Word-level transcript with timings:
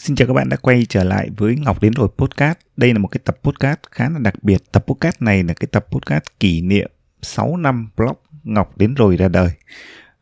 Xin 0.00 0.16
chào 0.16 0.28
các 0.28 0.34
bạn 0.34 0.48
đã 0.48 0.56
quay 0.56 0.86
trở 0.88 1.04
lại 1.04 1.30
với 1.36 1.56
Ngọc 1.56 1.82
đến 1.82 1.92
rồi 1.92 2.08
podcast. 2.18 2.58
Đây 2.76 2.92
là 2.92 2.98
một 2.98 3.08
cái 3.08 3.20
tập 3.24 3.38
podcast 3.42 3.78
khá 3.90 4.08
là 4.08 4.18
đặc 4.18 4.34
biệt. 4.42 4.62
Tập 4.72 4.84
podcast 4.86 5.22
này 5.22 5.42
là 5.42 5.54
cái 5.54 5.68
tập 5.72 5.86
podcast 5.90 6.22
kỷ 6.40 6.60
niệm 6.60 6.90
6 7.22 7.56
năm 7.56 7.88
blog 7.96 8.16
Ngọc 8.42 8.78
đến 8.78 8.94
rồi 8.94 9.16
ra 9.16 9.28
đời. 9.28 9.50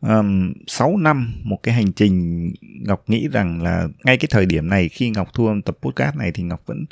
Um, 0.01 0.53
6 0.67 0.97
năm 0.97 1.35
một 1.43 1.59
cái 1.63 1.75
hành 1.75 1.93
trình 1.93 2.49
Ngọc 2.63 3.05
nghĩ 3.07 3.29
rằng 3.29 3.63
là 3.63 3.89
ngay 4.05 4.17
cái 4.17 4.29
thời 4.31 4.47
điểm 4.47 4.69
này 4.69 4.89
khi 4.89 5.11
Ngọc 5.11 5.29
thu 5.35 5.47
âm 5.47 5.63
tập 5.63 5.79
podcast 5.83 6.17
này 6.17 6.33
thì 6.33 6.43
Ngọc 6.43 6.63
vẫn 6.67 6.85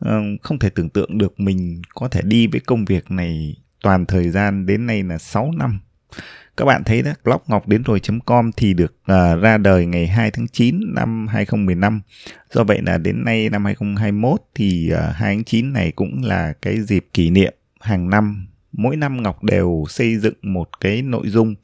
um, 0.00 0.36
không 0.42 0.58
thể 0.58 0.70
tưởng 0.70 0.88
tượng 0.88 1.18
được 1.18 1.40
mình 1.40 1.82
có 1.94 2.08
thể 2.08 2.20
đi 2.22 2.46
với 2.46 2.60
công 2.60 2.84
việc 2.84 3.10
này 3.10 3.56
toàn 3.82 4.06
thời 4.06 4.30
gian 4.30 4.66
đến 4.66 4.86
nay 4.86 5.02
là 5.02 5.18
6 5.18 5.52
năm 5.56 5.80
các 6.56 6.64
bạn 6.64 6.84
thấy 6.84 7.02
đó 7.02 7.10
blog 7.24 7.40
ngọc 7.46 7.68
đến 7.68 7.82
rồi.com 7.82 8.50
thì 8.56 8.74
được 8.74 8.94
uh, 9.02 9.42
ra 9.42 9.58
đời 9.58 9.86
ngày 9.86 10.06
2 10.06 10.30
tháng 10.30 10.48
9 10.48 10.80
năm 10.94 11.26
2015 11.28 12.00
do 12.50 12.64
vậy 12.64 12.82
là 12.82 12.98
đến 12.98 13.24
nay 13.24 13.48
năm 13.50 13.64
2021 13.64 14.40
thì 14.54 14.90
à, 14.90 15.08
uh, 15.08 15.16
2 15.16 15.34
tháng 15.34 15.44
9 15.44 15.72
này 15.72 15.92
cũng 15.92 16.24
là 16.24 16.52
cái 16.62 16.80
dịp 16.80 17.06
kỷ 17.12 17.30
niệm 17.30 17.54
hàng 17.80 18.10
năm. 18.10 18.46
Mỗi 18.72 18.96
năm 18.96 19.22
ngọc 19.22 19.44
đều 19.44 19.84
xây 19.88 20.16
dựng 20.16 20.34
một 20.42 20.80
cái 20.80 21.02
nội 21.02 21.28
dung 21.28 21.54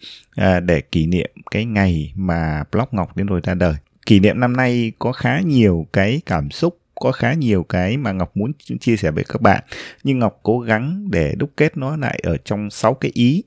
uh, 0.41 0.63
để 0.63 0.81
kỷ 0.81 1.07
niệm 1.07 1.31
cái 1.51 1.65
ngày 1.65 2.13
mà 2.17 2.65
blog 2.73 2.89
ngọc 2.91 3.17
đến 3.17 3.27
rồi 3.27 3.41
ra 3.45 3.55
đời. 3.55 3.75
Kỷ 4.07 4.21
niệm 4.21 4.41
năm 4.41 4.57
nay 4.57 4.93
có 4.99 5.13
khá 5.13 5.41
nhiều 5.41 5.87
cái 5.93 6.21
cảm 6.27 6.51
xúc 6.51 6.79
có 7.01 7.13
khá 7.13 7.35
nhiều 7.35 7.63
cái 7.63 7.97
mà 7.97 8.13
Ngọc 8.13 8.37
muốn 8.37 8.53
chia 8.81 8.97
sẻ 8.97 9.11
với 9.11 9.25
các 9.29 9.43
bạn. 9.43 9.63
Nhưng 10.05 10.19
Ngọc 10.19 10.41
cố 10.43 10.61
gắng 10.61 11.11
để 11.11 11.35
đúc 11.39 11.51
kết 11.57 11.77
nó 11.77 11.97
lại 11.97 12.21
ở 12.23 12.37
trong 12.45 12.71
6 12.71 12.95
cái 12.95 13.11
ý. 13.15 13.43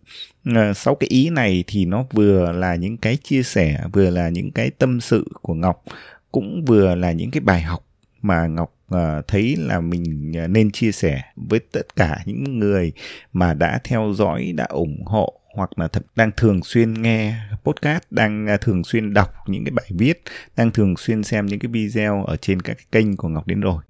Ờ, 0.56 0.74
sáu 0.74 0.96
cái 0.96 1.08
ý 1.08 1.30
này 1.30 1.64
thì 1.68 1.86
nó 1.86 2.06
vừa 2.12 2.52
là 2.52 2.76
những 2.76 2.98
cái 2.98 3.18
chia 3.24 3.44
sẻ, 3.44 3.80
vừa 3.94 4.10
là 4.10 4.30
những 4.30 4.52
cái 4.52 4.70
tâm 4.70 5.02
sự 5.02 5.26
của 5.42 5.54
Ngọc, 5.54 5.84
cũng 6.32 6.66
vừa 6.66 6.96
là 6.96 7.12
những 7.12 7.32
cái 7.32 7.42
bài 7.42 7.62
học 7.62 7.86
mà 8.22 8.48
Ngọc 8.48 8.76
ờ, 8.90 9.22
thấy 9.28 9.56
là 9.60 9.80
mình 9.80 10.34
ờ, 10.38 10.48
nên 10.48 10.72
chia 10.72 10.92
sẻ 10.92 11.22
với 11.36 11.60
tất 11.60 11.96
cả 11.96 12.20
những 12.26 12.60
người 12.60 12.92
mà 13.34 13.54
đã 13.54 13.80
theo 13.84 14.14
dõi, 14.16 14.54
đã 14.56 14.66
ủng 14.66 15.04
hộ 15.06 15.34
hoặc 15.54 15.80
là 15.80 15.88
thật 15.88 16.06
đang 16.16 16.32
thường 16.38 16.64
xuyên 16.64 16.94
nghe 16.94 17.36
podcast 17.64 18.04
đang 18.10 18.48
à, 18.48 18.58
thường 18.58 18.84
xuyên 18.84 19.14
đọc 19.14 19.30
những 19.48 19.66
cái 19.66 19.72
bài 19.72 19.86
viết 19.90 20.24
đang 20.58 20.72
thường 20.72 20.98
xuyên 20.98 21.24
xem 21.24 21.46
những 21.46 21.60
cái 21.60 21.72
video 21.72 22.24
ở 22.26 22.36
trên 22.36 22.62
các 22.62 22.78
cái 22.78 22.86
kênh 22.92 23.18
của 23.18 23.28
Ngọc 23.28 23.48
đến 23.48 23.62
rồi 23.62 23.84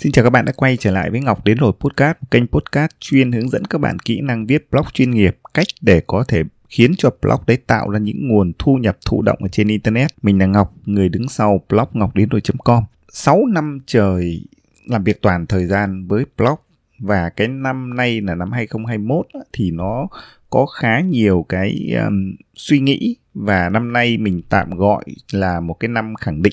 Xin 0.00 0.12
chào 0.12 0.24
các 0.24 0.30
bạn 0.30 0.44
đã 0.44 0.52
quay 0.52 0.76
trở 0.76 0.90
lại 0.90 1.10
với 1.10 1.20
Ngọc 1.20 1.44
đến 1.44 1.58
rồi 1.58 1.72
podcast, 1.80 2.16
kênh 2.30 2.46
podcast 2.46 2.90
chuyên 3.00 3.32
hướng 3.32 3.48
dẫn 3.48 3.64
các 3.64 3.80
bạn 3.80 3.98
kỹ 3.98 4.20
năng 4.20 4.46
viết 4.46 4.70
blog 4.70 4.86
chuyên 4.92 5.10
nghiệp, 5.10 5.38
cách 5.54 5.66
để 5.80 6.02
có 6.06 6.24
thể 6.28 6.42
khiến 6.68 6.94
cho 6.98 7.10
blog 7.22 7.40
đấy 7.46 7.56
tạo 7.66 7.90
ra 7.90 7.98
những 7.98 8.28
nguồn 8.28 8.52
thu 8.58 8.76
nhập 8.76 8.98
thụ 9.06 9.22
động 9.22 9.38
ở 9.42 9.48
trên 9.48 9.68
internet. 9.68 10.10
Mình 10.22 10.38
là 10.38 10.46
Ngọc, 10.46 10.74
người 10.84 11.08
đứng 11.08 11.28
sau 11.28 11.60
blog 11.68 11.88
ngọc 11.92 12.14
đến 12.14 12.28
rồi.com. 12.28 12.84
6 13.12 13.46
năm 13.46 13.78
trời 13.86 14.44
làm 14.86 15.04
việc 15.04 15.22
toàn 15.22 15.46
thời 15.46 15.66
gian 15.66 16.06
với 16.06 16.24
blog 16.36 16.58
và 17.00 17.28
cái 17.28 17.48
năm 17.48 17.96
nay 17.96 18.20
là 18.20 18.34
năm 18.34 18.52
2021 18.52 19.26
thì 19.52 19.70
nó 19.70 20.08
có 20.50 20.66
khá 20.66 21.00
nhiều 21.00 21.46
cái 21.48 21.94
um, 22.04 22.34
suy 22.54 22.80
nghĩ. 22.80 23.16
Và 23.34 23.68
năm 23.68 23.92
nay 23.92 24.18
mình 24.18 24.42
tạm 24.48 24.70
gọi 24.70 25.04
là 25.32 25.60
một 25.60 25.74
cái 25.74 25.88
năm 25.88 26.14
khẳng 26.14 26.42
định. 26.42 26.52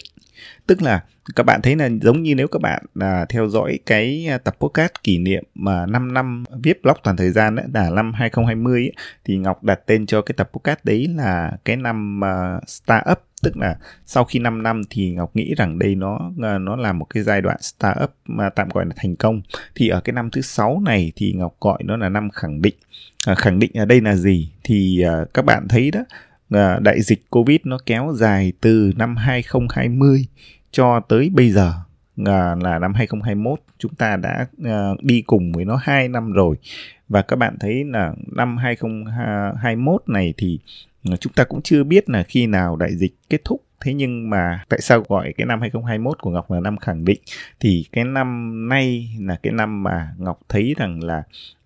Tức 0.68 0.82
là 0.82 1.04
các 1.36 1.46
bạn 1.46 1.62
thấy 1.62 1.76
là 1.76 1.90
giống 2.02 2.24
như 2.24 2.36
nếu 2.36 2.48
các 2.48 2.62
bạn 2.62 2.84
à, 3.00 3.26
theo 3.30 3.50
dõi 3.50 3.80
cái 3.86 4.28
à, 4.30 4.38
tập 4.38 4.56
podcast 4.60 4.92
kỷ 5.04 5.18
niệm 5.18 5.44
mà 5.56 5.86
5 5.86 6.14
năm 6.14 6.44
viết 6.64 6.84
blog 6.84 6.98
toàn 7.04 7.18
thời 7.18 7.32
gian 7.32 7.56
ấy, 7.56 7.66
là 7.74 7.90
năm 7.90 8.14
2020 8.14 8.82
ấy, 8.82 8.94
thì 9.26 9.38
Ngọc 9.38 9.64
đặt 9.64 9.80
tên 9.86 10.06
cho 10.06 10.22
cái 10.22 10.34
tập 10.38 10.50
podcast 10.54 10.80
đấy 10.84 11.08
là 11.16 11.52
cái 11.66 11.76
năm 11.76 12.22
uh, 12.24 12.70
startup 12.70 13.27
tức 13.44 13.58
là 13.58 13.76
sau 14.06 14.24
khi 14.24 14.40
5 14.40 14.64
năm 14.64 14.82
thì 14.90 15.10
Ngọc 15.10 15.36
nghĩ 15.36 15.54
rằng 15.58 15.80
đây 15.80 15.96
nó 15.96 16.32
à, 16.44 16.58
nó 16.58 16.76
là 16.76 16.94
một 16.94 17.06
cái 17.10 17.24
giai 17.24 17.42
đoạn 17.42 17.58
startup 17.62 18.12
mà 18.26 18.50
tạm 18.50 18.70
gọi 18.70 18.86
là 18.86 18.92
thành 18.96 19.16
công. 19.16 19.42
Thì 19.76 19.88
ở 19.88 20.02
cái 20.02 20.14
năm 20.14 20.30
thứ 20.32 20.42
sáu 20.42 20.82
này 20.86 21.12
thì 21.16 21.34
Ngọc 21.34 21.56
gọi 21.60 21.84
nó 21.84 21.98
là 21.98 22.10
năm 22.10 22.30
khẳng 22.30 22.62
định. 22.62 22.76
À, 23.26 23.36
khẳng 23.36 23.60
định 23.60 23.72
ở 23.74 23.86
đây 23.86 24.02
là 24.02 24.16
gì? 24.16 24.52
Thì 24.64 25.02
à, 25.02 25.26
các 25.34 25.46
bạn 25.46 25.68
thấy 25.68 25.92
đó 25.92 26.00
à, 26.50 26.80
đại 26.80 27.02
dịch 27.02 27.30
Covid 27.30 27.58
nó 27.64 27.78
kéo 27.86 28.14
dài 28.16 28.54
từ 28.62 28.92
năm 28.96 29.16
2020 29.16 30.26
cho 30.72 31.00
tới 31.00 31.30
bây 31.34 31.52
giờ. 31.52 31.74
Ờ, 32.26 32.56
là 32.62 32.80
năm 32.80 32.94
2021 32.94 33.60
chúng 33.78 33.96
ta 33.96 34.16
đã 34.16 34.48
ờ, 34.64 34.96
đi 35.02 35.22
cùng 35.22 35.52
với 35.52 35.66
nó 35.66 35.80
2 35.82 36.08
năm 36.08 36.32
rồi. 36.32 36.56
Và 37.10 37.22
các 37.22 37.36
bạn 37.36 37.58
thấy 37.60 37.84
là 37.84 38.14
năm 38.36 38.58
2021 38.58 40.04
này 40.08 40.34
thì 40.38 40.60
ờ, 41.10 41.16
chúng 41.16 41.34
ta 41.34 41.44
cũng 41.44 41.62
chưa 41.62 41.84
biết 41.84 42.10
là 42.10 42.24
khi 42.24 42.48
nào 42.48 42.76
đại 42.76 42.96
dịch 42.96 43.14
kết 43.30 43.42
thúc. 43.46 43.64
Thế 43.82 43.94
nhưng 43.94 44.30
mà 44.30 44.64
tại 44.70 44.82
sao 44.82 45.04
gọi 45.08 45.34
cái 45.38 45.48
năm 45.48 45.62
2021 45.62 46.18
của 46.22 46.30
Ngọc 46.30 46.52
là 46.52 46.60
năm 46.60 46.78
khẳng 46.78 47.06
định? 47.06 47.20
Thì 47.60 47.86
cái 47.92 48.04
năm 48.04 48.70
nay 48.70 49.10
là 49.20 49.36
cái 49.44 49.54
năm 49.54 49.84
mà 49.84 50.12
Ngọc 50.18 50.40
thấy 50.50 50.76
rằng 50.78 51.04
là 51.04 51.24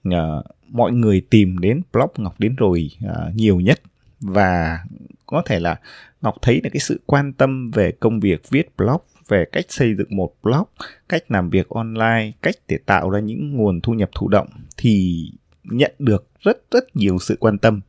uh, 0.07 0.45
mọi 0.67 0.91
người 0.91 1.21
tìm 1.29 1.57
đến 1.57 1.81
blog 1.93 2.09
Ngọc 2.17 2.39
đến 2.39 2.55
rồi 2.55 2.89
uh, 3.05 3.35
nhiều 3.35 3.59
nhất. 3.59 3.81
Và 4.19 4.79
có 5.25 5.43
thể 5.45 5.59
là 5.59 5.75
Ngọc 6.21 6.35
thấy 6.41 6.61
là 6.63 6.69
cái 6.69 6.79
sự 6.79 7.01
quan 7.05 7.33
tâm 7.33 7.71
về 7.71 7.91
công 7.91 8.19
việc 8.19 8.49
viết 8.49 8.77
blog 8.77 9.01
về 9.27 9.45
cách 9.51 9.65
xây 9.69 9.95
dựng 9.95 10.07
một 10.09 10.33
blog, 10.43 10.63
cách 11.09 11.23
làm 11.31 11.49
việc 11.49 11.69
online, 11.69 12.31
cách 12.41 12.55
để 12.67 12.77
tạo 12.85 13.09
ra 13.09 13.19
những 13.19 13.57
nguồn 13.57 13.81
thu 13.81 13.93
nhập 13.93 14.09
thụ 14.15 14.27
động 14.27 14.47
thì 14.77 15.25
nhận 15.63 15.91
được 15.99 16.27
rất 16.39 16.57
rất 16.71 16.95
nhiều 16.95 17.17
sự 17.19 17.37
quan 17.39 17.57
tâm. 17.57 17.81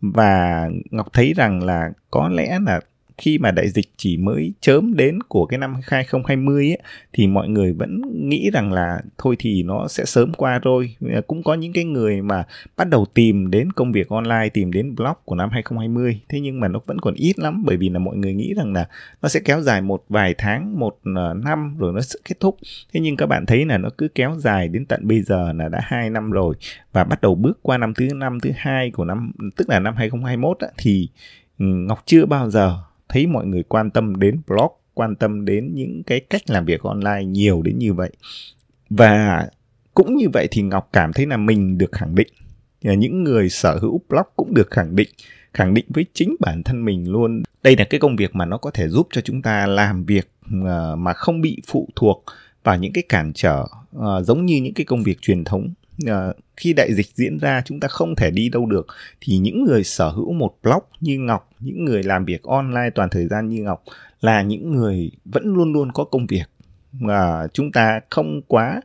Và 0.00 0.68
Ngọc 0.90 1.12
thấy 1.12 1.32
rằng 1.36 1.64
là 1.64 1.90
có 2.10 2.28
lẽ 2.28 2.58
là 2.66 2.80
khi 3.18 3.38
mà 3.38 3.50
đại 3.50 3.68
dịch 3.68 3.86
chỉ 3.96 4.16
mới 4.16 4.52
chớm 4.60 4.96
đến 4.96 5.18
của 5.28 5.46
cái 5.46 5.58
năm 5.58 5.74
2020 5.74 6.68
ấy, 6.70 6.78
thì 7.12 7.26
mọi 7.26 7.48
người 7.48 7.72
vẫn 7.72 8.02
nghĩ 8.28 8.50
rằng 8.52 8.72
là 8.72 9.00
thôi 9.18 9.36
thì 9.38 9.62
nó 9.62 9.88
sẽ 9.88 10.04
sớm 10.04 10.32
qua 10.34 10.58
rồi. 10.58 10.96
Cũng 11.26 11.42
có 11.42 11.54
những 11.54 11.72
cái 11.72 11.84
người 11.84 12.22
mà 12.22 12.44
bắt 12.76 12.88
đầu 12.88 13.06
tìm 13.14 13.50
đến 13.50 13.72
công 13.72 13.92
việc 13.92 14.08
online, 14.08 14.48
tìm 14.54 14.72
đến 14.72 14.94
blog 14.94 15.14
của 15.24 15.34
năm 15.34 15.50
2020. 15.52 16.20
Thế 16.28 16.40
nhưng 16.40 16.60
mà 16.60 16.68
nó 16.68 16.80
vẫn 16.86 16.98
còn 17.00 17.14
ít 17.14 17.38
lắm 17.38 17.62
bởi 17.66 17.76
vì 17.76 17.88
là 17.88 17.98
mọi 17.98 18.16
người 18.16 18.34
nghĩ 18.34 18.54
rằng 18.56 18.72
là 18.72 18.88
nó 19.22 19.28
sẽ 19.28 19.40
kéo 19.44 19.60
dài 19.60 19.80
một 19.80 20.04
vài 20.08 20.34
tháng, 20.38 20.78
một 20.78 20.98
à, 21.16 21.34
năm 21.44 21.76
rồi 21.78 21.92
nó 21.92 22.00
sẽ 22.00 22.18
kết 22.24 22.40
thúc. 22.40 22.56
Thế 22.92 23.00
nhưng 23.00 23.16
các 23.16 23.26
bạn 23.26 23.46
thấy 23.46 23.64
là 23.64 23.78
nó 23.78 23.88
cứ 23.98 24.08
kéo 24.14 24.34
dài 24.38 24.68
đến 24.68 24.86
tận 24.86 25.08
bây 25.08 25.22
giờ 25.22 25.52
là 25.52 25.68
đã 25.68 25.80
hai 25.82 26.10
năm 26.10 26.30
rồi 26.30 26.54
và 26.92 27.04
bắt 27.04 27.20
đầu 27.20 27.34
bước 27.34 27.58
qua 27.62 27.78
năm 27.78 27.94
thứ 27.94 28.08
năm 28.14 28.40
thứ 28.40 28.50
hai 28.56 28.90
của 28.90 29.04
năm 29.04 29.32
tức 29.56 29.68
là 29.68 29.78
năm 29.78 29.94
2021 29.96 30.58
á, 30.58 30.68
thì 30.78 31.08
ừ, 31.58 31.64
Ngọc 31.64 32.02
chưa 32.06 32.26
bao 32.26 32.50
giờ 32.50 32.78
thấy 33.08 33.26
mọi 33.26 33.46
người 33.46 33.62
quan 33.62 33.90
tâm 33.90 34.16
đến 34.16 34.40
blog, 34.46 34.72
quan 34.94 35.16
tâm 35.16 35.44
đến 35.44 35.74
những 35.74 36.02
cái 36.02 36.20
cách 36.20 36.50
làm 36.50 36.64
việc 36.64 36.82
online 36.82 37.24
nhiều 37.24 37.62
đến 37.62 37.78
như 37.78 37.92
vậy. 37.92 38.10
Và 38.90 39.48
cũng 39.94 40.16
như 40.16 40.26
vậy 40.32 40.48
thì 40.50 40.62
ngọc 40.62 40.88
cảm 40.92 41.12
thấy 41.12 41.26
là 41.26 41.36
mình 41.36 41.78
được 41.78 41.92
khẳng 41.92 42.14
định. 42.14 42.28
Những 42.82 43.24
người 43.24 43.48
sở 43.48 43.78
hữu 43.78 44.00
blog 44.08 44.26
cũng 44.36 44.54
được 44.54 44.70
khẳng 44.70 44.96
định 44.96 45.08
khẳng 45.54 45.74
định 45.74 45.84
với 45.88 46.06
chính 46.14 46.36
bản 46.40 46.62
thân 46.62 46.84
mình 46.84 47.12
luôn. 47.12 47.42
Đây 47.62 47.76
là 47.76 47.84
cái 47.84 48.00
công 48.00 48.16
việc 48.16 48.34
mà 48.34 48.44
nó 48.44 48.58
có 48.58 48.70
thể 48.70 48.88
giúp 48.88 49.08
cho 49.12 49.20
chúng 49.20 49.42
ta 49.42 49.66
làm 49.66 50.04
việc 50.04 50.30
ờ, 50.64 50.96
mà 50.96 51.12
không 51.12 51.40
bị 51.40 51.62
phụ 51.66 51.88
thuộc 51.96 52.24
vào 52.64 52.78
những 52.78 52.92
cái 52.92 53.04
cản 53.08 53.32
trở 53.34 53.64
ờ, 53.92 54.22
giống 54.22 54.46
như 54.46 54.56
những 54.56 54.74
cái 54.74 54.84
công 54.84 55.02
việc 55.02 55.20
truyền 55.20 55.44
thống 55.44 55.68
uh, 56.04 56.36
khi 56.56 56.72
đại 56.72 56.94
dịch 56.94 57.06
diễn 57.14 57.38
ra 57.38 57.62
chúng 57.64 57.80
ta 57.80 57.88
không 57.88 58.14
thể 58.16 58.30
đi 58.30 58.48
đâu 58.48 58.66
được. 58.66 58.86
Thì 59.20 59.38
những 59.38 59.64
người 59.64 59.84
sở 59.84 60.08
hữu 60.08 60.32
một 60.32 60.58
blog 60.62 60.82
như 61.00 61.18
ngọc 61.18 61.50
những 61.60 61.84
người 61.84 62.02
làm 62.02 62.24
việc 62.24 62.42
online 62.42 62.90
toàn 62.94 63.08
thời 63.10 63.26
gian 63.26 63.48
như 63.48 63.62
ngọc 63.62 63.82
là 64.20 64.42
những 64.42 64.72
người 64.72 65.10
vẫn 65.24 65.54
luôn 65.54 65.72
luôn 65.72 65.92
có 65.92 66.04
công 66.04 66.26
việc. 66.26 66.44
Mà 66.92 67.46
chúng 67.52 67.72
ta 67.72 68.00
không 68.10 68.42
quá 68.42 68.80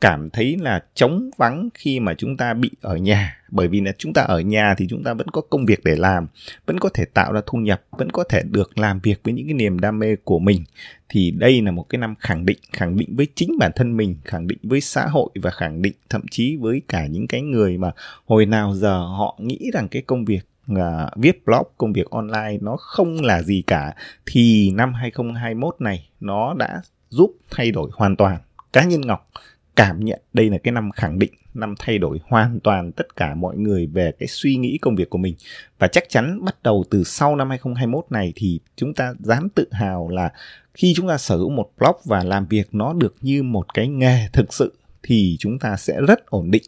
cảm 0.00 0.30
thấy 0.30 0.56
là 0.60 0.84
trống 0.94 1.30
vắng 1.36 1.68
khi 1.74 2.00
mà 2.00 2.14
chúng 2.14 2.36
ta 2.36 2.54
bị 2.54 2.70
ở 2.80 2.96
nhà. 2.96 3.38
Bởi 3.48 3.68
vì 3.68 3.80
là 3.80 3.92
chúng 3.98 4.12
ta 4.12 4.22
ở 4.22 4.40
nhà 4.40 4.74
thì 4.78 4.86
chúng 4.90 5.04
ta 5.04 5.14
vẫn 5.14 5.28
có 5.28 5.40
công 5.40 5.66
việc 5.66 5.84
để 5.84 5.96
làm 5.96 6.26
vẫn 6.66 6.78
có 6.78 6.88
thể 6.94 7.04
tạo 7.04 7.32
ra 7.32 7.40
thu 7.46 7.58
nhập 7.58 7.82
vẫn 7.90 8.10
có 8.10 8.24
thể 8.24 8.42
được 8.50 8.78
làm 8.78 9.00
việc 9.00 9.20
với 9.24 9.34
những 9.34 9.46
cái 9.46 9.54
niềm 9.54 9.80
đam 9.80 9.98
mê 9.98 10.16
của 10.24 10.38
mình. 10.38 10.64
Thì 11.08 11.30
đây 11.30 11.62
là 11.62 11.70
một 11.70 11.86
cái 11.88 11.98
năm 11.98 12.14
khẳng 12.18 12.46
định 12.46 12.58
khẳng 12.72 12.96
định 12.96 13.16
với 13.16 13.26
chính 13.34 13.58
bản 13.58 13.72
thân 13.76 13.96
mình 13.96 14.16
khẳng 14.24 14.46
định 14.46 14.58
với 14.62 14.80
xã 14.80 15.06
hội 15.06 15.30
và 15.34 15.50
khẳng 15.50 15.82
định 15.82 15.94
thậm 16.10 16.22
chí 16.30 16.56
với 16.56 16.82
cả 16.88 17.06
những 17.06 17.26
cái 17.26 17.42
người 17.42 17.78
mà 17.78 17.90
hồi 18.26 18.46
nào 18.46 18.74
giờ 18.74 18.98
họ 18.98 19.38
nghĩ 19.40 19.70
rằng 19.72 19.88
cái 19.88 20.02
công 20.02 20.24
việc 20.24 20.48
uh, 20.72 20.78
viết 21.16 21.44
blog 21.46 21.66
công 21.78 21.92
việc 21.92 22.10
online 22.10 22.58
nó 22.60 22.76
không 22.76 23.22
là 23.22 23.42
gì 23.42 23.62
cả 23.66 23.94
thì 24.26 24.70
năm 24.70 24.94
2021 24.94 25.76
này 25.80 26.08
nó 26.20 26.54
đã 26.54 26.80
giúp 27.08 27.30
thay 27.50 27.70
đổi 27.70 27.90
hoàn 27.94 28.16
toàn. 28.16 28.38
Cá 28.72 28.84
nhân 28.84 29.00
Ngọc 29.00 29.28
cảm 29.76 30.04
nhận. 30.04 30.20
Đây 30.32 30.50
là 30.50 30.58
cái 30.58 30.72
năm 30.72 30.90
khẳng 30.90 31.18
định 31.18 31.32
năm 31.54 31.74
thay 31.78 31.98
đổi 31.98 32.20
hoàn 32.28 32.60
toàn 32.60 32.92
tất 32.92 33.16
cả 33.16 33.34
mọi 33.34 33.56
người 33.56 33.86
về 33.86 34.12
cái 34.18 34.26
suy 34.26 34.56
nghĩ 34.56 34.78
công 34.82 34.96
việc 34.96 35.10
của 35.10 35.18
mình. 35.18 35.34
Và 35.78 35.88
chắc 35.88 36.04
chắn 36.08 36.44
bắt 36.44 36.56
đầu 36.62 36.84
từ 36.90 37.04
sau 37.04 37.36
năm 37.36 37.50
2021 37.50 38.04
này 38.10 38.32
thì 38.36 38.60
chúng 38.76 38.94
ta 38.94 39.14
dám 39.18 39.48
tự 39.48 39.68
hào 39.72 40.08
là 40.08 40.32
khi 40.74 40.92
chúng 40.96 41.08
ta 41.08 41.18
sở 41.18 41.36
hữu 41.36 41.50
một 41.50 41.70
blog 41.78 41.96
và 42.04 42.24
làm 42.24 42.46
việc 42.46 42.68
nó 42.72 42.92
được 42.92 43.14
như 43.20 43.42
một 43.42 43.74
cái 43.74 43.88
nghề 43.88 44.28
thực 44.32 44.54
sự 44.54 44.74
thì 45.02 45.36
chúng 45.38 45.58
ta 45.58 45.76
sẽ 45.76 46.00
rất 46.08 46.26
ổn 46.26 46.50
định. 46.50 46.62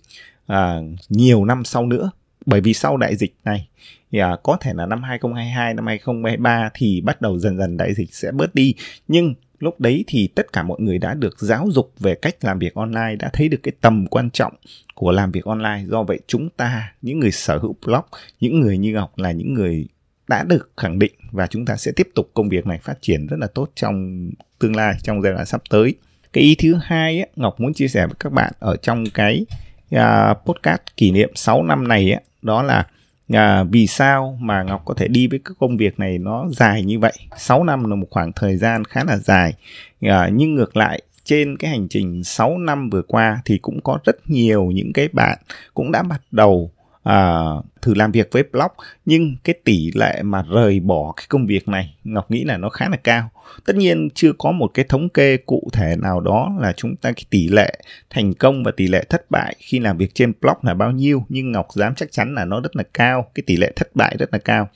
À, 0.47 0.81
nhiều 1.09 1.45
năm 1.45 1.65
sau 1.65 1.87
nữa 1.87 2.11
bởi 2.47 2.61
vì 2.61 2.75
sau 2.75 2.97
đại 2.97 3.17
dịch 3.17 3.35
này 3.45 3.69
thì 4.13 4.19
à, 4.19 4.37
có 4.43 4.57
thể 4.61 4.75
là 4.75 4.87
năm 4.87 5.03
2022 5.03 5.75
năm 5.75 5.87
2023 5.87 6.71
thì 6.75 7.01
bắt 7.01 7.21
đầu 7.21 7.39
dần 7.39 7.59
dần 7.59 7.77
đại 7.77 7.95
dịch 7.95 8.15
sẽ 8.15 8.33
bớt 8.33 8.55
đi. 8.55 8.75
Nhưng 9.09 9.35
lúc 9.59 9.81
đấy 9.81 10.05
thì 10.07 10.29
tất 10.35 10.53
cả 10.53 10.63
mọi 10.63 10.81
người 10.81 10.99
đã 10.99 11.15
được 11.15 11.39
giáo 11.39 11.69
dục 11.71 11.93
về 11.99 12.15
cách 12.15 12.37
làm 12.41 12.59
việc 12.59 12.75
online 12.75 13.17
đã 13.19 13.31
thấy 13.33 13.49
được 13.49 13.59
cái 13.63 13.73
tầm 13.81 14.07
quan 14.07 14.31
trọng 14.31 14.53
của 14.95 15.13
làm 15.13 15.31
việc 15.31 15.45
online. 15.45 15.85
Do 15.89 16.03
vậy 16.03 16.21
chúng 16.27 16.51
ta 16.51 16.93
những 17.03 17.19
người 17.19 17.33
sở 17.33 17.59
hữu 17.59 17.77
blog 17.87 18.05
những 18.41 18.61
người 18.61 18.79
như 18.79 18.93
ngọc 18.93 19.19
là 19.19 19.33
những 19.33 19.55
người 19.55 19.87
đã 20.29 20.45
được 20.45 20.71
khẳng 20.77 20.99
định 20.99 21.13
và 21.31 21.47
chúng 21.47 21.65
ta 21.65 21.77
sẽ 21.77 21.93
tiếp 21.97 22.09
tục 22.15 22.31
công 22.35 22.49
việc 22.49 22.67
này 22.67 22.79
phát 22.83 22.99
triển 23.01 23.27
rất 23.27 23.37
là 23.41 23.47
tốt 23.47 23.71
trong 23.75 24.29
tương 24.59 24.77
lai 24.77 24.95
trong 25.03 25.23
giai 25.23 25.33
đoạn 25.33 25.47
sắp 25.47 25.63
tới. 25.71 25.95
Cái 26.33 26.45
ý 26.45 26.55
thứ 26.55 26.75
hai 26.83 27.21
ấy, 27.21 27.29
ngọc 27.37 27.61
muốn 27.61 27.75
chia 27.75 27.89
sẻ 27.89 28.07
với 28.07 28.17
các 28.19 28.33
bạn 28.33 28.53
ở 28.59 28.77
trong 28.77 29.05
cái 29.15 29.47
uh, 29.95 30.01
podcast 30.47 30.81
kỷ 30.97 31.11
niệm 31.11 31.31
6 31.35 31.63
năm 31.63 31.89
này 31.89 32.13
ấy, 32.13 32.23
đó 32.43 32.63
là 32.63 32.87
à, 33.33 33.65
vì 33.65 33.87
sao 33.87 34.39
mà 34.41 34.63
Ngọc 34.63 34.83
có 34.85 34.95
thể 34.95 35.09
đi 35.09 35.27
với 35.27 35.41
cái 35.45 35.55
công 35.59 35.77
việc 35.77 35.99
này 35.99 36.19
nó 36.19 36.49
dài 36.51 36.83
như 36.85 36.99
vậy? 36.99 37.13
6 37.37 37.65
năm 37.65 37.91
là 37.91 37.97
một 37.97 38.07
khoảng 38.11 38.33
thời 38.33 38.57
gian 38.57 38.85
khá 38.85 39.05
là 39.05 39.17
dài. 39.17 39.55
À, 40.01 40.31
nhưng 40.33 40.55
ngược 40.55 40.77
lại 40.77 41.03
trên 41.25 41.57
cái 41.57 41.71
hành 41.71 41.89
trình 41.89 42.25
6 42.25 42.59
năm 42.59 42.91
vừa 42.91 43.03
qua 43.03 43.43
thì 43.45 43.59
cũng 43.59 43.81
có 43.81 43.99
rất 44.05 44.17
nhiều 44.31 44.65
những 44.65 44.93
cái 44.93 45.09
bạn 45.13 45.39
cũng 45.75 45.93
đã 45.93 46.03
bắt 46.03 46.21
đầu 46.31 46.71
à, 47.09 47.45
thử 47.83 47.95
làm 47.95 48.13
việc 48.13 48.29
với 48.33 48.43
blog 48.53 48.71
nhưng 49.05 49.37
cái 49.45 49.55
tỷ 49.65 49.91
lệ 49.95 50.23
mà 50.23 50.43
rời 50.43 50.81
bỏ 50.81 51.13
cái 51.17 51.27
công 51.29 51.47
việc 51.47 51.69
này 51.69 51.95
Ngọc 52.05 52.31
nghĩ 52.31 52.45
là 52.45 52.57
nó 52.57 52.69
khá 52.69 52.89
là 52.89 52.97
cao. 52.97 53.31
Tất 53.67 53.77
nhiên 53.77 54.09
chưa 54.15 54.33
có 54.39 54.53
một 54.53 54.71
cái 54.75 54.85
thống 54.89 55.09
kê 55.09 55.37
cụ 55.37 55.69
thể 55.73 55.97
nào 55.97 56.21
đó 56.21 56.53
là 56.61 56.73
chúng 56.73 56.97
ta 56.97 57.13
cái 57.13 57.25
tỷ 57.31 57.49
lệ 57.49 57.79
thành 58.11 58.35
công 58.35 58.65
và 58.65 58.71
tỷ 58.77 58.87
lệ 58.87 59.05
thất 59.09 59.31
bại 59.31 59.57
khi 59.59 59.79
làm 59.79 59.99
việc 59.99 60.15
trên 60.15 60.33
blog 60.41 60.57
là 60.63 60.75
bao 60.75 60.93
nhiêu 60.93 61.25
nhưng 61.29 61.53
Ngọc 61.53 61.67
dám 61.75 61.95
chắc 61.95 62.13
chắn 62.13 62.35
là 62.35 62.45
nó 62.45 62.61
rất 62.61 62.77
là 62.77 62.83
cao 62.95 63.31
cái 63.35 63.43
tỷ 63.47 63.57
lệ 63.57 63.73
thất 63.77 63.89
bại 63.95 64.17
rất 64.19 64.29
là 64.33 64.39
cao. 64.39 64.69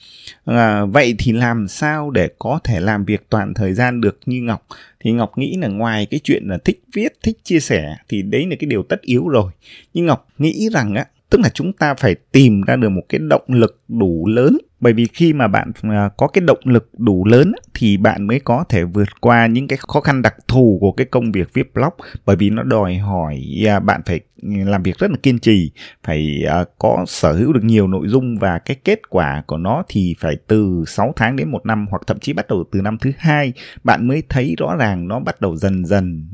À, 0.44 0.84
vậy 0.84 1.14
thì 1.19 1.32
làm 1.32 1.69
sao 1.69 2.11
để 2.11 2.29
có 2.38 2.61
thể 2.64 2.81
làm 2.81 3.05
việc 3.05 3.26
toàn 3.31 3.55
thời 3.55 3.73
gian 3.73 4.00
được 4.00 4.19
như 4.26 4.43
Ngọc? 4.43 4.67
Thì 5.00 5.12
Ngọc 5.12 5.38
nghĩ 5.38 5.56
là 5.56 5.69
ngoài 5.69 6.06
cái 6.06 6.20
chuyện 6.25 6.49
là 6.49 6.58
thích 6.64 6.82
viết 6.94 7.12
thích 7.23 7.38
chia 7.44 7.61
sẻ 7.61 7.96
thì 8.08 8.23
đấy 8.23 8.46
là 8.50 8.56
cái 8.58 8.67
điều 8.67 8.82
tất 8.82 9.00
yếu 9.00 9.29
rồi. 9.29 9.52
Nhưng 9.94 10.06
Ngọc 10.06 10.29
nghĩ 10.38 10.69
rằng 10.73 10.94
á 10.94 11.05
tức 11.32 11.40
là 11.40 11.49
chúng 11.49 11.73
ta 11.73 11.94
phải 11.94 12.14
tìm 12.14 12.62
ra 12.62 12.76
được 12.76 12.88
một 12.88 13.02
cái 13.08 13.20
động 13.31 13.44
lực 13.49 13.79
đủ 13.88 14.26
lớn. 14.26 14.58
Bởi 14.81 14.93
vì 14.93 15.06
khi 15.12 15.32
mà 15.32 15.49
bạn 15.49 15.73
à, 15.82 16.11
có 16.17 16.26
cái 16.26 16.43
động 16.46 16.58
lực 16.64 16.90
đủ 16.99 17.25
lớn 17.25 17.52
thì 17.75 17.96
bạn 17.96 18.26
mới 18.26 18.40
có 18.40 18.64
thể 18.69 18.84
vượt 18.84 19.08
qua 19.20 19.46
những 19.46 19.69
cái 19.69 19.79
khó 19.88 20.00
khăn 20.00 20.23
đặc 20.23 20.34
thù 20.49 20.79
của 20.81 20.93
cái 20.93 21.06
công 21.06 21.32
việc 21.32 21.55
viết 21.55 21.75
blog. 21.75 21.93
Bởi 22.26 22.37
vì 22.37 22.50
nó 22.50 22.62
đòi 22.62 22.96
hỏi 22.96 23.43
à, 23.67 23.81
bạn 23.81 24.00
phải 24.06 24.20
ừ, 24.43 24.49
làm 24.67 24.82
việc 24.82 24.99
rất 24.99 25.11
là 25.11 25.17
kiên 25.23 25.38
trì, 25.38 25.70
phải 26.02 26.44
à, 26.49 26.64
có 26.79 27.05
sở 27.06 27.32
hữu 27.32 27.52
được 27.52 27.64
nhiều 27.64 27.88
nội 27.88 28.08
dung 28.08 28.38
và 28.38 28.58
cái 28.58 28.76
kết 28.84 29.00
quả 29.08 29.43
của 29.46 29.56
nó 29.56 29.82
thì 29.88 30.14
phải 30.20 30.37
từ 30.46 30.84
6 30.87 31.12
tháng 31.17 31.37
đến 31.37 31.50
một 31.50 31.67
năm, 31.67 31.87
hoặc 31.90 32.02
thậm 32.06 32.19
chí 32.20 32.32
bắt 32.32 32.46
đầu 32.49 32.64
từ 32.73 32.81
năm 32.81 32.99
thứ 32.99 33.11
hai, 33.19 33.52
bạn 33.84 34.08
mới 34.08 34.23
thấy 34.29 34.55
rõ 34.58 34.76
ràng 34.76 35.08
nó 35.08 35.20
bắt 35.20 35.40
đầu 35.40 35.56
dần 35.56 35.84
dần 35.84 36.26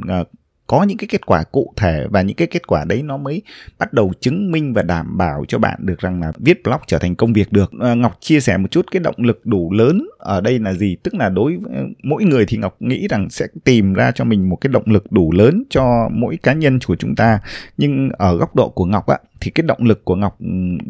có 0.68 0.82
những 0.82 0.96
cái 0.96 1.08
kết 1.10 1.26
quả 1.26 1.42
cụ 1.42 1.72
thể 1.76 2.06
và 2.10 2.22
những 2.22 2.36
cái 2.36 2.48
kết 2.48 2.66
quả 2.66 2.84
đấy 2.84 3.02
nó 3.02 3.16
mới 3.16 3.42
bắt 3.78 3.92
đầu 3.92 4.12
chứng 4.20 4.50
minh 4.50 4.72
và 4.74 4.82
đảm 4.82 5.18
bảo 5.18 5.44
cho 5.48 5.58
bạn 5.58 5.78
được 5.82 5.98
rằng 5.98 6.20
là 6.20 6.32
viết 6.38 6.62
blog 6.64 6.80
trở 6.86 6.98
thành 6.98 7.14
công 7.14 7.32
việc 7.32 7.52
được. 7.52 7.72
À, 7.80 7.94
ngọc 7.94 8.16
chia 8.20 8.40
sẻ 8.40 8.56
một 8.56 8.70
chút 8.70 8.86
cái 8.90 9.00
động 9.00 9.14
lực 9.18 9.46
đủ 9.46 9.72
lớn 9.72 10.08
ở 10.18 10.40
đây 10.40 10.58
là 10.58 10.72
gì? 10.72 10.96
Tức 11.02 11.14
là 11.14 11.28
đối 11.28 11.56
với 11.56 11.72
ờ, 11.74 11.84
mỗi 12.02 12.24
người 12.24 12.46
thì 12.48 12.56
ngọc 12.56 12.76
nghĩ 12.80 13.08
rằng 13.08 13.30
sẽ 13.30 13.46
tìm 13.64 13.94
ra 13.94 14.12
cho 14.12 14.24
mình 14.24 14.48
một 14.48 14.56
cái 14.56 14.72
động 14.72 14.82
lực 14.86 15.12
đủ 15.12 15.32
lớn 15.32 15.64
cho 15.70 16.08
mỗi 16.12 16.36
cá 16.36 16.52
nhân 16.52 16.78
của 16.86 16.96
chúng 16.96 17.16
ta. 17.16 17.40
Nhưng 17.78 18.10
ở 18.18 18.36
góc 18.36 18.56
độ 18.56 18.68
của 18.68 18.84
ngọc 18.84 19.06
á 19.06 19.18
thì 19.40 19.50
cái 19.50 19.66
động 19.66 19.82
lực 19.82 20.04
của 20.04 20.16
ngọc 20.16 20.36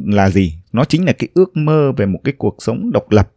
là 0.06 0.30
gì? 0.30 0.54
Nó 0.72 0.84
chính 0.84 1.04
là 1.04 1.12
cái 1.12 1.28
ước 1.34 1.56
mơ 1.56 1.92
về 1.96 2.06
một 2.06 2.20
cái 2.24 2.34
cuộc 2.38 2.56
sống 2.58 2.90
độc 2.92 3.10
lập. 3.10 3.30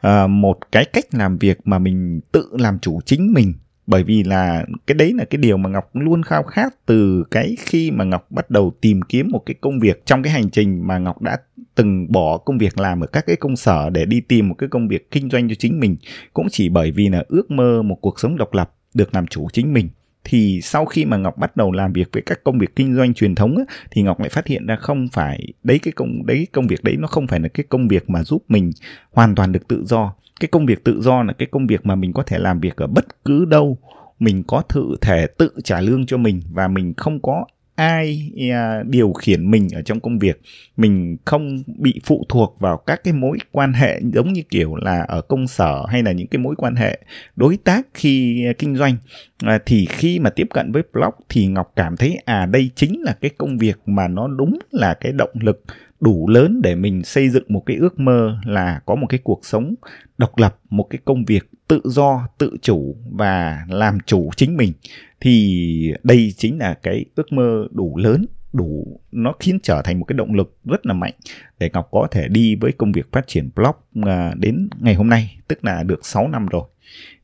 À, 0.00 0.26
một 0.26 0.58
cái 0.72 0.84
cách 0.84 1.04
làm 1.12 1.38
việc 1.38 1.58
mà 1.64 1.78
mình 1.78 2.20
tự 2.32 2.48
làm 2.52 2.78
chủ 2.78 3.00
chính 3.04 3.32
mình 3.32 3.52
bởi 3.86 4.02
vì 4.02 4.22
là 4.22 4.64
cái 4.86 4.94
đấy 4.94 5.12
là 5.16 5.24
cái 5.24 5.38
điều 5.38 5.56
mà 5.56 5.70
ngọc 5.70 5.90
luôn 5.92 6.22
khao 6.22 6.42
khát 6.42 6.74
từ 6.86 7.24
cái 7.30 7.56
khi 7.58 7.90
mà 7.90 8.04
ngọc 8.04 8.30
bắt 8.30 8.50
đầu 8.50 8.72
tìm 8.80 9.02
kiếm 9.02 9.28
một 9.30 9.42
cái 9.46 9.54
công 9.60 9.80
việc. 9.80 10.06
Trong 10.06 10.22
cái 10.22 10.32
hành 10.32 10.50
trình 10.50 10.86
mà 10.86 10.98
ngọc 10.98 11.22
đã 11.22 11.36
từng 11.74 12.12
bỏ 12.12 12.38
công 12.38 12.58
việc 12.58 12.78
làm 12.78 13.00
ở 13.00 13.06
các 13.06 13.26
cái 13.26 13.36
công 13.36 13.56
sở 13.56 13.90
để 13.90 14.04
đi 14.04 14.20
tìm 14.20 14.48
một 14.48 14.54
cái 14.58 14.68
công 14.68 14.88
việc 14.88 15.10
kinh 15.10 15.30
doanh 15.30 15.48
cho 15.48 15.54
chính 15.54 15.80
mình 15.80 15.96
cũng 16.32 16.46
chỉ 16.50 16.68
bởi 16.68 16.90
vì 16.90 17.08
là 17.08 17.24
ước 17.28 17.50
mơ 17.50 17.82
một 17.82 17.98
cuộc 18.00 18.20
sống 18.20 18.36
độc 18.36 18.54
lập 18.54 18.74
được 18.94 19.14
làm 19.14 19.26
chủ 19.26 19.48
chính 19.52 19.72
mình 19.72 19.88
thì 20.24 20.60
sau 20.62 20.86
khi 20.86 21.04
mà 21.04 21.16
ngọc 21.16 21.38
bắt 21.38 21.56
đầu 21.56 21.72
làm 21.72 21.92
việc 21.92 22.08
với 22.12 22.22
các 22.26 22.44
công 22.44 22.58
việc 22.58 22.76
kinh 22.76 22.96
doanh 22.96 23.14
truyền 23.14 23.34
thống 23.34 23.56
á, 23.56 23.64
thì 23.90 24.02
ngọc 24.02 24.20
lại 24.20 24.28
phát 24.28 24.46
hiện 24.46 24.66
ra 24.66 24.76
không 24.76 25.08
phải 25.12 25.52
đấy 25.62 25.78
cái 25.78 25.92
công 25.92 26.26
đấy 26.26 26.46
công 26.52 26.66
việc 26.66 26.84
đấy 26.84 26.96
nó 26.98 27.06
không 27.06 27.26
phải 27.26 27.40
là 27.40 27.48
cái 27.48 27.64
công 27.68 27.88
việc 27.88 28.10
mà 28.10 28.24
giúp 28.24 28.44
mình 28.48 28.70
hoàn 29.12 29.34
toàn 29.34 29.52
được 29.52 29.68
tự 29.68 29.84
do 29.86 30.14
cái 30.42 30.48
công 30.48 30.66
việc 30.66 30.84
tự 30.84 31.00
do 31.00 31.22
là 31.22 31.32
cái 31.32 31.48
công 31.50 31.66
việc 31.66 31.86
mà 31.86 31.94
mình 31.94 32.12
có 32.12 32.22
thể 32.22 32.38
làm 32.38 32.60
việc 32.60 32.76
ở 32.76 32.86
bất 32.86 33.24
cứ 33.24 33.44
đâu. 33.44 33.78
Mình 34.18 34.42
có 34.46 34.62
tự 34.74 34.96
thể 35.00 35.26
tự 35.26 35.50
trả 35.64 35.80
lương 35.80 36.06
cho 36.06 36.16
mình 36.16 36.42
và 36.52 36.68
mình 36.68 36.94
không 36.96 37.22
có 37.22 37.44
ai 37.82 38.32
à, 38.52 38.82
điều 38.86 39.12
khiển 39.12 39.50
mình 39.50 39.68
ở 39.74 39.82
trong 39.82 40.00
công 40.00 40.18
việc, 40.18 40.40
mình 40.76 41.16
không 41.24 41.62
bị 41.78 42.00
phụ 42.04 42.26
thuộc 42.28 42.56
vào 42.60 42.76
các 42.76 43.04
cái 43.04 43.14
mối 43.14 43.38
quan 43.52 43.72
hệ 43.72 44.00
giống 44.14 44.32
như 44.32 44.42
kiểu 44.50 44.74
là 44.74 45.02
ở 45.02 45.20
công 45.20 45.46
sở 45.46 45.86
hay 45.88 46.02
là 46.02 46.12
những 46.12 46.26
cái 46.26 46.38
mối 46.38 46.54
quan 46.58 46.76
hệ 46.76 46.98
đối 47.36 47.56
tác 47.56 47.86
khi 47.94 48.44
kinh 48.58 48.76
doanh. 48.76 48.96
À, 49.42 49.58
thì 49.66 49.86
khi 49.86 50.18
mà 50.18 50.30
tiếp 50.30 50.46
cận 50.50 50.72
với 50.72 50.82
blog 50.92 51.14
thì 51.28 51.46
ngọc 51.46 51.72
cảm 51.76 51.96
thấy 51.96 52.18
à 52.24 52.46
đây 52.46 52.70
chính 52.74 53.02
là 53.02 53.16
cái 53.20 53.30
công 53.38 53.58
việc 53.58 53.76
mà 53.86 54.08
nó 54.08 54.28
đúng 54.28 54.58
là 54.70 54.94
cái 54.94 55.12
động 55.12 55.32
lực 55.40 55.62
đủ 56.00 56.28
lớn 56.28 56.62
để 56.62 56.74
mình 56.74 57.04
xây 57.04 57.28
dựng 57.28 57.44
một 57.48 57.62
cái 57.66 57.76
ước 57.76 58.00
mơ 58.00 58.38
là 58.44 58.80
có 58.86 58.94
một 58.94 59.06
cái 59.06 59.20
cuộc 59.24 59.40
sống 59.42 59.74
độc 60.18 60.38
lập, 60.38 60.58
một 60.70 60.86
cái 60.90 60.98
công 61.04 61.24
việc 61.24 61.51
tự 61.72 61.80
do, 61.84 62.28
tự 62.38 62.56
chủ 62.62 62.96
và 63.10 63.64
làm 63.68 63.98
chủ 64.06 64.30
chính 64.36 64.56
mình, 64.56 64.72
thì 65.20 65.94
đây 66.02 66.32
chính 66.36 66.58
là 66.58 66.74
cái 66.74 67.04
ước 67.14 67.32
mơ 67.32 67.66
đủ 67.70 67.96
lớn, 67.96 68.26
đủ, 68.52 69.00
nó 69.12 69.34
khiến 69.40 69.58
trở 69.62 69.82
thành 69.82 69.98
một 69.98 70.04
cái 70.04 70.16
động 70.16 70.34
lực 70.34 70.56
rất 70.64 70.86
là 70.86 70.94
mạnh 70.94 71.14
để 71.58 71.70
Ngọc 71.72 71.88
có 71.90 72.08
thể 72.10 72.28
đi 72.28 72.54
với 72.54 72.72
công 72.72 72.92
việc 72.92 73.12
phát 73.12 73.26
triển 73.26 73.50
blog 73.56 74.06
à, 74.06 74.34
đến 74.36 74.68
ngày 74.80 74.94
hôm 74.94 75.08
nay, 75.08 75.36
tức 75.48 75.64
là 75.64 75.82
được 75.82 76.06
6 76.06 76.28
năm 76.28 76.46
rồi. 76.46 76.62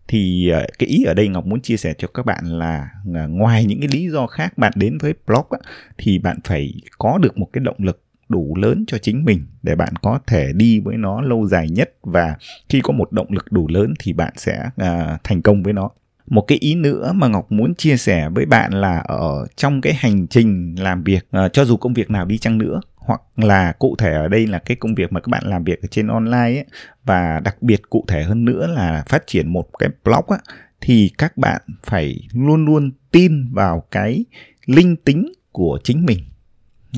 Thì 0.08 0.50
à, 0.50 0.66
cái 0.78 0.88
ý 0.88 1.04
ở 1.04 1.14
đây 1.14 1.28
Ngọc 1.28 1.46
muốn 1.46 1.60
chia 1.60 1.76
sẻ 1.76 1.94
cho 1.98 2.08
các 2.08 2.26
bạn 2.26 2.44
là 2.44 2.88
à, 3.14 3.26
ngoài 3.26 3.64
những 3.64 3.80
cái 3.80 3.88
lý 3.92 4.10
do 4.10 4.26
khác 4.26 4.58
bạn 4.58 4.72
đến 4.76 4.98
với 4.98 5.14
blog 5.26 5.46
thì 5.98 6.18
bạn 6.18 6.38
phải 6.44 6.74
có 6.98 7.18
được 7.18 7.38
một 7.38 7.48
cái 7.52 7.64
động 7.64 7.76
lực 7.78 8.02
đủ 8.28 8.54
lớn 8.56 8.84
cho 8.86 8.98
chính 8.98 9.24
mình 9.24 9.46
để 9.62 9.74
bạn 9.74 9.96
có 10.02 10.18
thể 10.26 10.52
đi 10.54 10.80
với 10.80 10.96
nó 10.96 11.20
lâu 11.20 11.46
dài 11.46 11.68
nhất. 11.70 11.90
Và 12.02 12.36
khi 12.68 12.80
có 12.80 12.92
một 12.92 13.12
động 13.12 13.26
lực 13.30 13.52
đủ 13.52 13.68
lớn 13.68 13.94
thì 13.98 14.12
bạn 14.12 14.32
sẽ 14.36 14.64
uh, 14.82 15.24
thành 15.24 15.42
công 15.42 15.62
với 15.62 15.72
nó. 15.72 15.90
Một 16.26 16.44
cái 16.48 16.58
ý 16.58 16.74
nữa 16.74 17.12
mà 17.14 17.28
ngọc 17.28 17.52
muốn 17.52 17.74
chia 17.74 17.96
sẻ 17.96 18.28
với 18.28 18.46
bạn 18.46 18.72
là 18.72 18.98
ở 18.98 19.46
trong 19.56 19.80
cái 19.80 19.94
hành 19.94 20.26
trình 20.26 20.74
làm 20.78 21.04
việc 21.04 21.28
uh, 21.44 21.52
cho 21.52 21.64
dù 21.64 21.76
công 21.76 21.94
việc 21.94 22.10
nào 22.10 22.24
đi 22.24 22.38
chăng 22.38 22.58
nữa 22.58 22.80
hoặc 22.96 23.20
là 23.36 23.72
cụ 23.72 23.94
thể 23.98 24.12
ở 24.12 24.28
đây 24.28 24.46
là 24.46 24.58
cái 24.58 24.76
công 24.76 24.94
việc 24.94 25.12
mà 25.12 25.20
các 25.20 25.28
bạn 25.28 25.42
làm 25.46 25.64
việc 25.64 25.82
ở 25.82 25.88
trên 25.90 26.06
online 26.06 26.38
ấy, 26.38 26.64
và 27.04 27.40
đặc 27.40 27.62
biệt 27.62 27.90
cụ 27.90 28.04
thể 28.08 28.22
hơn 28.22 28.44
nữa 28.44 28.66
là 28.66 29.04
phát 29.08 29.26
triển 29.26 29.48
một 29.48 29.68
cái 29.78 29.88
blog 30.04 30.24
á, 30.28 30.38
thì 30.80 31.10
các 31.18 31.36
bạn 31.36 31.62
phải 31.84 32.20
luôn 32.32 32.64
luôn 32.64 32.90
tin 33.10 33.52
vào 33.52 33.84
cái 33.90 34.24
linh 34.66 34.96
tính 34.96 35.32
của 35.52 35.78
chính 35.84 36.06
mình 36.06 36.18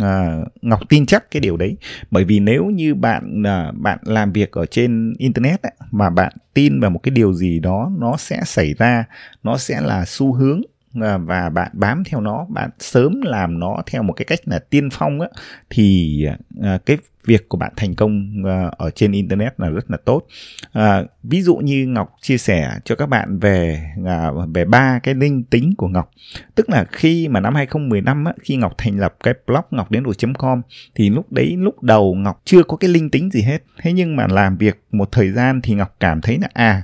à, 0.00 0.38
ngọc 0.62 0.80
tin 0.88 1.06
chắc 1.06 1.30
cái 1.30 1.40
điều 1.40 1.56
đấy. 1.56 1.76
Bởi 2.10 2.24
vì 2.24 2.40
nếu 2.40 2.64
như 2.64 2.94
bạn 2.94 3.42
à, 3.46 3.72
bạn 3.74 3.98
làm 4.02 4.32
việc 4.32 4.52
ở 4.52 4.66
trên 4.66 5.14
internet 5.18 5.62
ấy, 5.62 5.72
mà 5.90 6.10
bạn 6.10 6.32
tin 6.54 6.80
vào 6.80 6.90
một 6.90 7.00
cái 7.02 7.10
điều 7.10 7.32
gì 7.32 7.58
đó 7.58 7.90
nó 7.98 8.16
sẽ 8.16 8.40
xảy 8.44 8.74
ra 8.74 9.04
nó 9.42 9.56
sẽ 9.58 9.80
là 9.80 10.04
xu 10.06 10.32
hướng 10.32 10.60
à, 10.94 11.18
và 11.18 11.48
bạn 11.48 11.70
bám 11.72 12.04
theo 12.04 12.20
nó 12.20 12.46
bạn 12.48 12.70
sớm 12.78 13.20
làm 13.22 13.58
nó 13.58 13.82
theo 13.86 14.02
một 14.02 14.12
cái 14.12 14.24
cách 14.24 14.40
là 14.44 14.58
tiên 14.58 14.88
phong 14.92 15.20
á 15.20 15.28
thì 15.70 16.24
à, 16.62 16.78
cái 16.86 16.96
việc 17.24 17.48
của 17.48 17.58
bạn 17.58 17.72
thành 17.76 17.94
công 17.94 18.42
ờ, 18.44 18.70
ở 18.76 18.90
trên 18.90 19.12
internet 19.12 19.60
là 19.60 19.68
rất 19.68 19.90
là 19.90 19.96
tốt. 20.04 20.26
À, 20.72 21.02
ví 21.22 21.42
dụ 21.42 21.56
như 21.56 21.86
ngọc 21.86 22.16
chia 22.20 22.38
sẻ 22.38 22.70
cho 22.84 22.94
các 22.94 23.06
bạn 23.06 23.38
về 23.38 23.84
à, 24.06 24.30
về 24.54 24.64
ba 24.64 24.98
cái 25.02 25.14
linh 25.14 25.44
tính 25.44 25.74
của 25.76 25.88
ngọc. 25.88 26.10
Tức 26.54 26.70
là 26.70 26.84
khi 26.84 27.28
mà 27.28 27.40
năm 27.40 27.54
2015 27.54 28.24
á, 28.24 28.32
khi 28.42 28.56
ngọc 28.56 28.74
thành 28.78 28.98
lập 28.98 29.14
cái 29.22 29.34
blog 29.46 29.64
ngọc 29.70 29.90
đến 29.90 30.04
com 30.38 30.62
thì 30.94 31.10
lúc 31.10 31.32
đấy 31.32 31.56
lúc 31.58 31.82
đầu 31.82 32.14
ngọc 32.14 32.40
chưa 32.44 32.62
có 32.62 32.76
cái 32.76 32.90
linh 32.90 33.10
tính 33.10 33.30
gì 33.30 33.42
hết. 33.42 33.58
Thế 33.80 33.92
nhưng 33.92 34.16
mà 34.16 34.26
làm 34.26 34.56
việc 34.56 34.84
một 34.92 35.12
thời 35.12 35.30
gian 35.30 35.60
thì 35.62 35.74
ngọc 35.74 35.96
cảm 36.00 36.20
thấy 36.20 36.38
là 36.40 36.48
à 36.52 36.82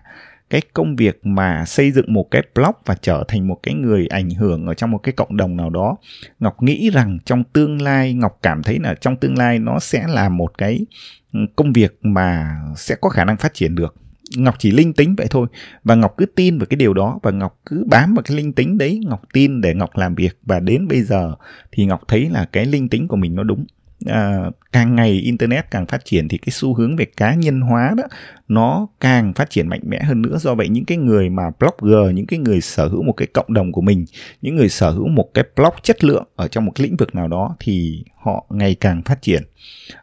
cái 0.51 0.61
công 0.75 0.97
việc 0.97 1.21
mà 1.27 1.65
xây 1.65 1.91
dựng 1.91 2.13
một 2.13 2.31
cái 2.31 2.43
blog 2.55 2.73
và 2.85 2.95
trở 3.03 3.25
thành 3.29 3.49
một 3.49 3.59
cái 3.63 3.75
người 3.75 4.07
ảnh 4.07 4.31
hưởng 4.31 4.67
ở 4.67 4.75
trong 4.75 4.91
một 4.91 4.99
cái 4.99 5.13
cộng 5.13 5.37
đồng 5.37 5.57
nào 5.57 5.71
đó, 5.71 5.97
ngọc 6.41 6.63
nghĩ 6.63 6.91
rằng 6.91 7.19
trong 7.25 7.45
tương 7.45 7.83
lai, 7.83 8.15
ngọc 8.15 8.39
cảm 8.43 8.63
thấy 8.63 8.79
là 8.79 8.95
trong 8.95 9.17
tương 9.17 9.39
lai 9.39 9.59
nó 9.59 9.79
sẽ 9.79 10.07
là 10.09 10.29
một 10.29 10.59
cái 10.59 10.87
ừ, 11.33 11.41
công 11.57 11.73
việc 11.73 11.99
mà 12.03 12.57
sẽ 12.77 12.95
có 13.01 13.09
khả 13.09 13.25
năng 13.25 13.37
phát 13.37 13.55
triển 13.55 13.75
được. 13.75 13.95
Ngọc 14.37 14.55
chỉ 14.59 14.71
linh 14.71 14.93
tính 14.93 15.15
vậy 15.17 15.27
thôi 15.31 15.47
và 15.85 15.95
ngọc 15.95 16.15
cứ 16.17 16.27
tin 16.27 16.59
vào 16.59 16.67
cái 16.67 16.77
điều 16.77 16.95
đó 16.95 17.19
và 17.23 17.31
ngọc 17.31 17.61
cứ 17.67 17.85
bám 17.87 18.15
vào 18.15 18.23
cái 18.23 18.37
linh 18.37 18.53
tính 18.53 18.79
đấy, 18.79 19.01
ngọc 19.07 19.23
tin 19.33 19.61
để 19.61 19.75
ngọc 19.75 19.97
làm 19.97 20.15
việc 20.15 20.39
và 20.43 20.61
đến 20.61 20.89
bây 20.89 21.03
giờ 21.03 21.35
thì 21.73 21.87
ngọc 21.87 22.01
thấy 22.09 22.31
là 22.31 22.47
cái 22.53 22.67
linh 22.67 22.89
tính 22.89 23.09
của 23.09 23.17
mình 23.17 23.35
nó 23.35 23.43
đúng 23.43 23.67
à, 24.05 24.51
càng 24.73 24.95
ngày 24.95 25.11
internet 25.11 25.71
càng 25.71 25.87
phát 25.87 26.05
triển 26.05 26.29
thì 26.29 26.39
cái 26.39 26.51
xu 26.51 26.75
hướng 26.75 26.97
về 26.97 27.05
cá 27.17 27.35
nhân 27.35 27.61
hóa 27.61 27.95
đó 27.97 28.05
nó 28.49 28.87
càng 29.01 29.33
phát 29.33 29.51
triển 29.51 29.69
mạnh 29.69 29.81
mẽ 29.83 30.03
hơn 30.03 30.23
nữa 30.23 30.39
do 30.39 30.55
vậy 30.55 30.69
những 30.69 30.85
cái 30.85 30.99
người 30.99 31.31
mà 31.31 31.43
blogger 31.61 32.15
những 32.15 32.27
cái 32.27 32.39
người 32.39 32.61
sở 32.61 32.89
hữu 32.89 33.03
một 33.03 33.13
cái 33.13 33.27
cộng 33.27 33.55
đồng 33.55 33.73
của 33.73 33.81
mình 33.81 34.05
những 34.43 34.57
người 34.57 34.69
sở 34.69 34.91
hữu 34.91 35.09
một 35.09 35.29
cái 35.35 35.45
blog 35.57 35.75
chất 35.83 36.05
lượng 36.05 36.25
ở 36.37 36.49
trong 36.49 36.65
một 36.65 36.73
cái 36.75 36.87
lĩnh 36.87 36.97
vực 36.97 37.15
nào 37.15 37.29
đó 37.29 37.57
thì 37.61 38.05
họ 38.27 38.47
ngày 38.51 38.75
càng 38.75 39.03
phát 39.03 39.23
triển. 39.23 39.43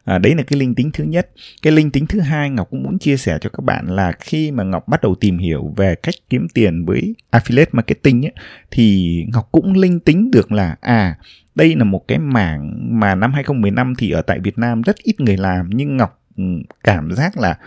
À, 0.05 0.17
đấy 0.17 0.35
là 0.35 0.43
cái 0.43 0.59
linh 0.59 0.75
tính 0.75 0.91
thứ 0.93 1.03
nhất. 1.03 1.29
Cái 1.61 1.73
linh 1.73 1.91
tính 1.91 2.07
thứ 2.07 2.19
hai 2.19 2.49
ngọc 2.49 2.67
cũng 2.71 2.83
muốn 2.83 2.99
chia 2.99 3.17
sẻ 3.17 3.37
cho 3.41 3.49
các 3.49 3.63
bạn 3.63 3.87
là 3.87 4.11
khi 4.19 4.51
mà 4.51 4.63
ngọc 4.63 4.87
bắt 4.87 5.01
đầu 5.01 5.15
tìm 5.15 5.37
hiểu 5.37 5.73
về 5.77 5.95
cách 5.95 6.15
kiếm 6.29 6.47
tiền 6.53 6.85
với 6.85 7.15
affiliate 7.31 7.65
marketing 7.71 8.25
ấy, 8.25 8.33
thì 8.71 9.17
ngọc 9.33 9.49
cũng 9.51 9.73
linh 9.73 9.99
tính 9.99 10.31
được 10.31 10.51
là 10.51 10.75
à 10.81 11.15
đây 11.55 11.75
là 11.75 11.83
một 11.83 12.07
cái 12.07 12.19
mảng 12.19 12.89
mà 12.99 13.15
năm 13.15 13.33
2015 13.33 13.93
thì 13.97 14.11
ở 14.11 14.21
tại 14.21 14.39
Việt 14.39 14.57
Nam 14.57 14.81
rất 14.81 14.95
ít 14.97 15.19
người 15.19 15.37
làm 15.37 15.69
nhưng 15.73 15.97
Ngọc 15.97 16.21
ừ, 16.37 16.43
cảm 16.83 17.11
giác 17.11 17.37
là 17.37 17.57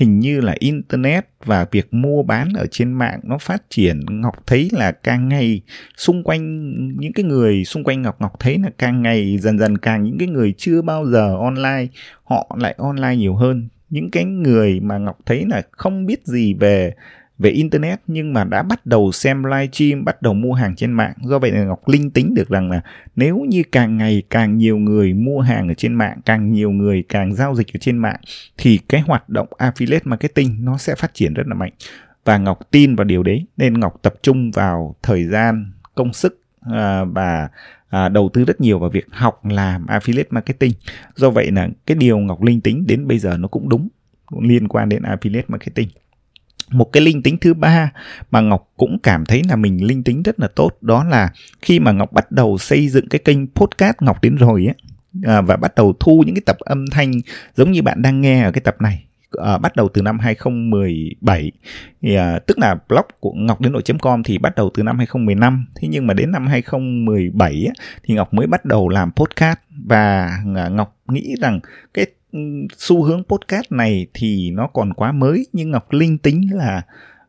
hình 0.00 0.20
như 0.20 0.40
là 0.40 0.54
internet 0.58 1.26
và 1.44 1.66
việc 1.70 1.94
mua 1.94 2.22
bán 2.22 2.48
ở 2.54 2.66
trên 2.70 2.92
mạng 2.92 3.20
nó 3.22 3.38
phát 3.38 3.62
triển. 3.70 4.00
Ngọc 4.10 4.46
thấy 4.46 4.68
là 4.72 4.92
càng 4.92 5.28
ngày 5.28 5.60
xung 5.96 6.22
quanh 6.24 6.68
những 6.98 7.12
cái 7.12 7.24
người 7.24 7.64
xung 7.64 7.84
quanh 7.84 8.02
ngọc 8.02 8.20
ngọc 8.20 8.40
thấy 8.40 8.58
là 8.58 8.70
càng 8.78 9.02
ngày 9.02 9.38
dần 9.38 9.58
dần 9.58 9.78
càng 9.78 10.02
những 10.02 10.18
cái 10.18 10.28
người 10.28 10.54
chưa 10.56 10.82
bao 10.82 11.06
giờ 11.06 11.36
online, 11.36 11.86
họ 12.24 12.56
lại 12.60 12.74
online 12.78 13.16
nhiều 13.16 13.34
hơn. 13.34 13.68
Những 13.90 14.10
cái 14.10 14.24
người 14.24 14.80
mà 14.80 14.98
ngọc 14.98 15.18
thấy 15.26 15.44
là 15.48 15.62
không 15.70 16.06
biết 16.06 16.26
gì 16.26 16.54
về 16.54 16.94
về 17.40 17.50
internet 17.50 18.00
nhưng 18.06 18.32
mà 18.32 18.44
đã 18.44 18.62
bắt 18.62 18.86
đầu 18.86 19.12
xem 19.12 19.44
livestream 19.44 20.04
bắt 20.04 20.22
đầu 20.22 20.34
mua 20.34 20.52
hàng 20.52 20.76
trên 20.76 20.92
mạng. 20.92 21.12
Do 21.22 21.38
vậy 21.38 21.50
là 21.50 21.64
ngọc 21.64 21.88
linh 21.88 22.10
tính 22.10 22.34
được 22.34 22.48
rằng 22.48 22.70
là 22.70 22.80
nếu 23.16 23.38
như 23.48 23.62
càng 23.72 23.96
ngày 23.96 24.22
càng 24.30 24.58
nhiều 24.58 24.78
người 24.78 25.14
mua 25.14 25.40
hàng 25.40 25.68
ở 25.68 25.74
trên 25.74 25.94
mạng 25.94 26.20
càng 26.24 26.52
nhiều 26.52 26.70
người 26.70 27.04
càng 27.08 27.34
giao 27.34 27.54
dịch 27.54 27.74
ở 27.74 27.78
trên 27.80 27.98
mạng 27.98 28.20
thì 28.58 28.78
cái 28.88 29.00
hoạt 29.00 29.28
động 29.28 29.48
affiliate 29.58 30.00
marketing 30.04 30.64
nó 30.64 30.78
sẽ 30.78 30.94
phát 30.94 31.14
triển 31.14 31.34
rất 31.34 31.46
là 31.46 31.54
mạnh. 31.54 31.72
Và 32.24 32.38
ngọc 32.38 32.58
tin 32.70 32.96
vào 32.96 33.04
điều 33.04 33.22
đấy 33.22 33.46
nên 33.56 33.80
ngọc 33.80 33.98
tập 34.02 34.14
trung 34.22 34.50
vào 34.50 34.96
thời 35.02 35.24
gian 35.24 35.72
công 35.94 36.12
sức 36.12 36.40
à, 36.60 37.04
và 37.04 37.48
à, 37.88 38.08
đầu 38.08 38.30
tư 38.32 38.44
rất 38.44 38.60
nhiều 38.60 38.78
vào 38.78 38.90
việc 38.90 39.06
học 39.10 39.44
làm 39.44 39.86
affiliate 39.86 40.24
marketing. 40.30 40.72
Do 41.14 41.30
vậy 41.30 41.50
là 41.50 41.68
cái 41.86 41.96
điều 41.96 42.18
ngọc 42.18 42.42
linh 42.42 42.60
tính 42.60 42.86
đến 42.86 43.06
bây 43.06 43.18
giờ 43.18 43.36
nó 43.36 43.48
cũng 43.48 43.68
đúng 43.68 43.88
liên 44.40 44.68
quan 44.68 44.88
đến 44.88 45.02
affiliate 45.02 45.42
marketing 45.48 45.88
một 46.70 46.92
cái 46.92 47.02
linh 47.02 47.22
tính 47.22 47.36
thứ 47.40 47.54
ba 47.54 47.92
mà 48.30 48.40
ngọc 48.40 48.68
cũng 48.76 48.98
cảm 49.02 49.24
thấy 49.24 49.42
là 49.48 49.56
mình 49.56 49.86
linh 49.86 50.02
tính 50.02 50.22
rất 50.22 50.40
là 50.40 50.48
tốt 50.48 50.70
đó 50.80 51.04
là 51.04 51.28
khi 51.62 51.80
mà 51.80 51.92
ngọc 51.92 52.12
bắt 52.12 52.32
đầu 52.32 52.58
xây 52.58 52.88
dựng 52.88 53.08
cái 53.08 53.18
kênh 53.18 53.46
podcast 53.46 53.96
ngọc 54.00 54.22
đến 54.22 54.36
rồi 54.36 54.66
ấy 54.66 54.74
à, 55.24 55.40
và 55.40 55.56
bắt 55.56 55.74
đầu 55.74 55.94
thu 56.00 56.22
những 56.26 56.34
cái 56.34 56.42
tập 56.46 56.56
âm 56.58 56.86
thanh 56.86 57.12
giống 57.56 57.72
như 57.72 57.82
bạn 57.82 58.02
đang 58.02 58.20
nghe 58.20 58.42
ở 58.42 58.52
cái 58.52 58.60
tập 58.60 58.76
này 58.80 59.04
à, 59.38 59.58
bắt 59.58 59.76
đầu 59.76 59.88
từ 59.88 60.02
năm 60.02 60.18
2017 60.18 61.52
thì, 62.02 62.14
à, 62.14 62.38
tức 62.46 62.58
là 62.58 62.76
blog 62.88 63.04
của 63.20 63.32
ngọc 63.32 63.60
đến 63.60 63.72
nội.com 63.72 64.22
thì 64.22 64.38
bắt 64.38 64.54
đầu 64.56 64.70
từ 64.74 64.82
năm 64.82 64.98
2015 64.98 65.66
thế 65.74 65.88
nhưng 65.88 66.06
mà 66.06 66.14
đến 66.14 66.30
năm 66.30 66.46
2017 66.46 67.64
á, 67.66 67.72
thì 68.02 68.14
ngọc 68.14 68.34
mới 68.34 68.46
bắt 68.46 68.64
đầu 68.64 68.88
làm 68.88 69.12
podcast. 69.12 69.58
Và 69.84 70.30
à, 70.56 70.68
ngọc 70.68 70.96
nghĩ 71.08 71.34
rằng 71.40 71.60
cái 71.94 72.06
xu 72.76 73.02
hướng 73.02 73.22
podcast 73.24 73.72
này 73.72 74.06
thì 74.14 74.50
nó 74.50 74.66
còn 74.66 74.92
quá 74.92 75.12
mới 75.12 75.46
nhưng 75.52 75.70
ngọc 75.70 75.92
linh 75.92 76.18
tính 76.18 76.48
là 76.52 76.82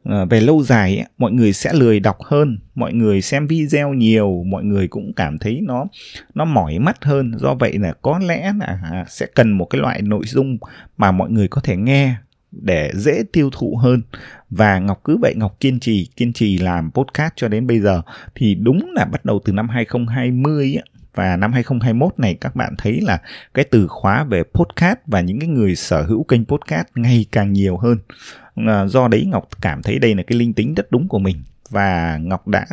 ờ, 0.04 0.26
về 0.26 0.42
lâu 0.42 0.64
dài 0.64 1.06
mọi 1.18 1.32
người 1.32 1.54
sẽ 1.54 1.74
lười 1.74 2.00
đọc 2.00 2.18
hơn 2.24 2.58
mọi 2.76 2.94
người 2.94 3.22
xem 3.22 3.48
video 3.48 3.94
nhiều 3.94 4.44
mọi 4.48 4.64
người 4.64 4.88
cũng 4.88 5.14
cảm 5.14 5.38
thấy 5.38 5.60
nó 5.64 5.86
nó 6.34 6.46
mỏi 6.46 6.80
mắt 6.80 7.04
hơn. 7.04 7.32
Do 7.38 7.54
vậy 7.54 7.78
là 7.78 7.94
có 8.02 8.20
lẽ 8.20 8.54
là 8.60 8.80
à, 8.92 9.06
sẽ 9.10 9.26
cần 9.36 9.52
một 9.52 9.66
cái 9.66 9.82
loại 9.82 10.02
nội 10.02 10.24
dung 10.26 10.58
mà 10.98 11.12
mọi 11.12 11.30
người 11.30 11.48
có 11.48 11.62
thể 11.62 11.78
nghe 11.78 12.16
để 12.52 12.92
dễ 12.96 13.24
tiêu 13.34 13.50
thụ 13.54 13.76
hơn. 13.76 14.02
Và 14.50 14.80
ngọc 14.80 15.02
cứ 15.04 15.18
vậy 15.18 15.34
ngọc 15.36 15.60
kiên 15.60 15.80
trì 15.80 16.08
kiên 16.16 16.34
trì 16.34 16.58
làm 16.58 16.92
podcast 16.92 17.34
cho 17.36 17.48
đến 17.48 17.68
bây 17.68 17.80
giờ. 17.80 18.02
Thì 18.36 18.56
đúng 18.56 18.92
là 18.96 19.06
bắt 19.06 19.26
đầu 19.26 19.40
từ 19.46 19.54
năm 19.54 19.70
2020 19.70 20.78
ấy, 20.78 20.84
và 21.16 21.36
năm 21.38 21.54
2021 21.54 22.20
này 22.20 22.38
các 22.42 22.56
bạn 22.56 22.76
thấy 22.78 23.02
là 23.02 23.22
cái 23.54 23.66
từ 23.66 23.88
khóa 23.88 24.24
về 24.24 24.44
podcast 24.54 25.00
và 25.08 25.22
những 25.22 25.40
cái 25.40 25.50
người 25.50 25.76
sở 25.76 26.02
hữu 26.02 26.24
kênh 26.24 26.46
podcast 26.46 26.88
ngày 26.96 27.26
càng 27.32 27.54
nhiều 27.54 27.78
hơn. 27.78 27.98
À, 28.56 28.86
do 28.86 29.08
đấy 29.08 29.26
ngọc 29.26 29.48
cảm 29.62 29.82
thấy 29.82 30.00
đây 30.00 30.16
là 30.16 30.24
cái 30.28 30.38
linh 30.38 30.54
tính 30.54 30.74
rất 30.74 30.92
đúng 30.92 31.08
của 31.08 31.20
mình. 31.20 31.44
Và 31.70 32.18
ngọc 32.22 32.48
đã 32.48 32.66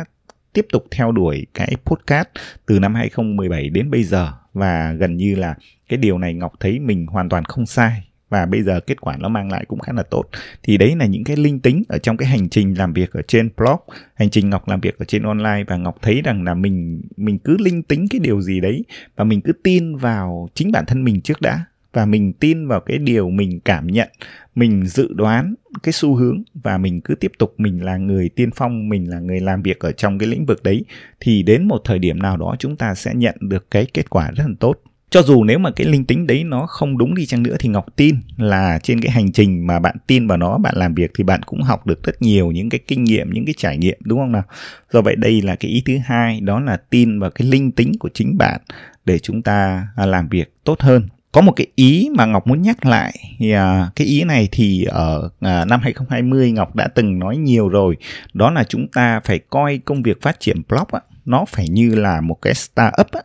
tiếp 0.53 0.65
tục 0.71 0.85
theo 0.91 1.11
đuổi 1.11 1.45
cái 1.53 1.73
podcast 1.85 2.27
từ 2.65 2.79
năm 2.79 2.95
2017 2.95 3.69
đến 3.69 3.91
bây 3.91 4.03
giờ. 4.03 4.31
Và 4.53 4.91
gần 4.91 5.17
như 5.17 5.35
là 5.35 5.55
cái 5.89 5.97
điều 5.97 6.17
này 6.17 6.33
ngọc 6.33 6.53
thấy 6.59 6.79
mình 6.79 7.05
hoàn 7.07 7.29
toàn 7.29 7.43
không 7.43 7.65
sai 7.65 8.08
và 8.29 8.45
bây 8.45 8.63
giờ 8.63 8.79
kết 8.79 9.01
quả 9.01 9.17
nó 9.19 9.29
mang 9.29 9.51
lại 9.51 9.65
cũng 9.67 9.79
khá 9.79 9.93
là 9.93 10.03
tốt. 10.03 10.23
Thì 10.63 10.77
đấy 10.77 10.95
là 10.95 11.05
những 11.05 11.23
cái 11.23 11.37
linh 11.37 11.59
tính 11.59 11.83
ở 11.87 11.97
trong 11.97 12.17
cái 12.17 12.27
hành 12.27 12.49
trình 12.49 12.77
làm 12.77 12.93
việc 12.93 13.13
ở 13.13 13.21
trên 13.21 13.49
blog, 13.57 13.79
hành 14.15 14.29
trình 14.29 14.49
ngọc 14.49 14.67
làm 14.67 14.81
việc 14.81 14.97
ở 14.99 15.05
trên 15.05 15.23
online. 15.23 15.63
Và 15.67 15.77
ngọc 15.77 15.97
thấy 16.01 16.21
rằng 16.21 16.43
là 16.43 16.53
mình 16.53 17.01
mình 17.17 17.39
cứ 17.39 17.57
linh 17.59 17.83
tính 17.83 18.07
cái 18.09 18.19
điều 18.19 18.41
gì 18.41 18.59
đấy 18.59 18.83
và 19.15 19.23
mình 19.23 19.41
cứ 19.41 19.53
tin 19.63 19.95
vào 19.95 20.49
chính 20.53 20.71
bản 20.71 20.85
thân 20.87 21.03
mình 21.03 21.21
trước 21.21 21.41
đã. 21.41 21.65
Và 21.93 22.05
mình 22.05 22.33
tin 22.33 22.67
vào 22.67 22.79
cái 22.79 22.97
điều 22.97 23.29
mình 23.29 23.59
cảm 23.59 23.87
nhận, 23.87 24.09
mình 24.55 24.85
dự 24.85 25.13
đoán 25.13 25.55
cái 25.83 25.93
xu 25.93 26.15
hướng 26.15 26.43
và 26.53 26.77
mình 26.77 27.01
cứ 27.01 27.15
tiếp 27.15 27.31
tục 27.37 27.53
mình 27.57 27.83
là 27.83 27.97
người 27.97 28.29
tiên 28.29 28.49
phong, 28.55 28.89
mình 28.89 29.09
là 29.09 29.19
người 29.19 29.39
làm 29.39 29.61
việc 29.61 29.79
ở 29.79 29.91
trong 29.91 30.19
cái 30.19 30.29
lĩnh 30.29 30.45
vực 30.45 30.63
đấy, 30.63 30.85
thì 31.19 31.43
đến 31.43 31.67
một 31.67 31.81
thời 31.85 31.99
điểm 31.99 32.19
nào 32.19 32.37
đó 32.37 32.55
chúng 32.59 32.75
ta 32.75 32.95
sẽ 32.95 33.13
nhận 33.15 33.35
được 33.39 33.71
cái 33.71 33.87
kết 33.93 34.09
quả 34.09 34.31
rất 34.31 34.43
là 34.47 34.53
tốt 34.59 34.81
cho 35.09 35.21
dù 35.21 35.43
nếu 35.43 35.59
mà 35.59 35.71
cái 35.71 35.87
linh 35.87 36.05
tính 36.05 36.27
đấy 36.27 36.43
nó 36.43 36.65
không 36.65 36.97
đúng 36.97 37.15
đi 37.15 37.25
chăng 37.25 37.43
nữa 37.43 37.55
thì 37.59 37.69
ngọc 37.69 37.85
tin 37.95 38.15
là 38.37 38.79
trên 38.83 39.01
cái 39.01 39.11
hành 39.11 39.31
trình 39.31 39.67
mà 39.67 39.79
bạn 39.79 39.95
tin 40.07 40.27
vào 40.27 40.37
nó 40.37 40.57
bạn 40.57 40.73
làm 40.77 40.93
việc 40.93 41.11
thì 41.17 41.23
bạn 41.23 41.43
cũng 41.43 41.61
học 41.61 41.87
được 41.87 42.03
rất 42.03 42.21
nhiều 42.21 42.51
những 42.51 42.69
cái 42.69 42.79
kinh 42.87 43.03
nghiệm 43.03 43.33
những 43.33 43.45
cái 43.45 43.55
trải 43.57 43.77
nghiệm 43.77 43.97
đúng 44.03 44.19
không 44.19 44.31
nào? 44.31 44.43
Do 44.91 45.01
vậy 45.01 45.15
đây 45.15 45.41
là 45.41 45.55
cái 45.55 45.71
ý 45.71 45.83
thứ 45.85 45.97
hai 46.05 46.41
đó 46.41 46.59
là 46.59 46.77
tin 46.89 47.19
vào 47.19 47.29
cái 47.29 47.47
linh 47.47 47.71
tính 47.71 47.91
của 47.99 48.09
chính 48.13 48.37
bạn 48.37 48.61
để 49.05 49.19
chúng 49.19 49.41
ta 49.41 49.87
à, 49.95 50.05
làm 50.05 50.29
việc 50.29 50.53
tốt 50.63 50.81
hơn. 50.81 51.07
Có 51.31 51.41
một 51.41 51.51
cái 51.55 51.67
ý 51.75 52.09
mà 52.15 52.25
Ngọc 52.25 52.47
muốn 52.47 52.61
nhắc 52.61 52.85
lại 52.85 53.13
thì 53.39 53.51
à, 53.51 53.89
cái 53.95 54.07
ý 54.07 54.23
này 54.23 54.49
thì 54.51 54.83
ở 54.83 55.29
à, 55.39 55.65
năm 55.65 55.79
2020 55.83 56.51
Ngọc 56.51 56.75
đã 56.75 56.87
từng 56.87 57.19
nói 57.19 57.37
nhiều 57.37 57.69
rồi. 57.69 57.97
Đó 58.33 58.51
là 58.51 58.63
chúng 58.63 58.87
ta 58.87 59.19
phải 59.25 59.39
coi 59.49 59.77
công 59.85 60.03
việc 60.03 60.21
phát 60.21 60.39
triển 60.39 60.61
blog 60.69 60.87
á, 60.91 60.99
nó 61.25 61.45
phải 61.47 61.67
như 61.69 61.95
là 61.95 62.21
một 62.21 62.37
cái 62.41 62.53
startup 62.53 63.11
á, 63.11 63.21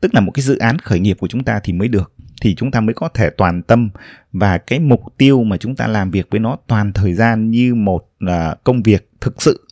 tức 0.00 0.14
là 0.14 0.20
một 0.20 0.32
cái 0.34 0.42
dự 0.42 0.58
án 0.58 0.78
khởi 0.78 1.00
nghiệp 1.00 1.16
của 1.20 1.28
chúng 1.28 1.44
ta 1.44 1.60
thì 1.64 1.72
mới 1.72 1.88
được 1.88 2.12
thì 2.42 2.54
chúng 2.54 2.70
ta 2.70 2.80
mới 2.80 2.94
có 2.94 3.08
thể 3.08 3.30
toàn 3.30 3.62
tâm 3.62 3.90
và 4.32 4.58
cái 4.58 4.78
mục 4.78 5.00
tiêu 5.18 5.44
mà 5.44 5.56
chúng 5.56 5.76
ta 5.76 5.86
làm 5.86 6.10
việc 6.10 6.26
với 6.30 6.40
nó 6.40 6.56
toàn 6.66 6.92
thời 6.92 7.14
gian 7.14 7.50
như 7.50 7.74
một 7.74 8.10
uh, 8.24 8.64
công 8.64 8.82
việc 8.82 9.10
thực 9.20 9.42
sự 9.42 9.68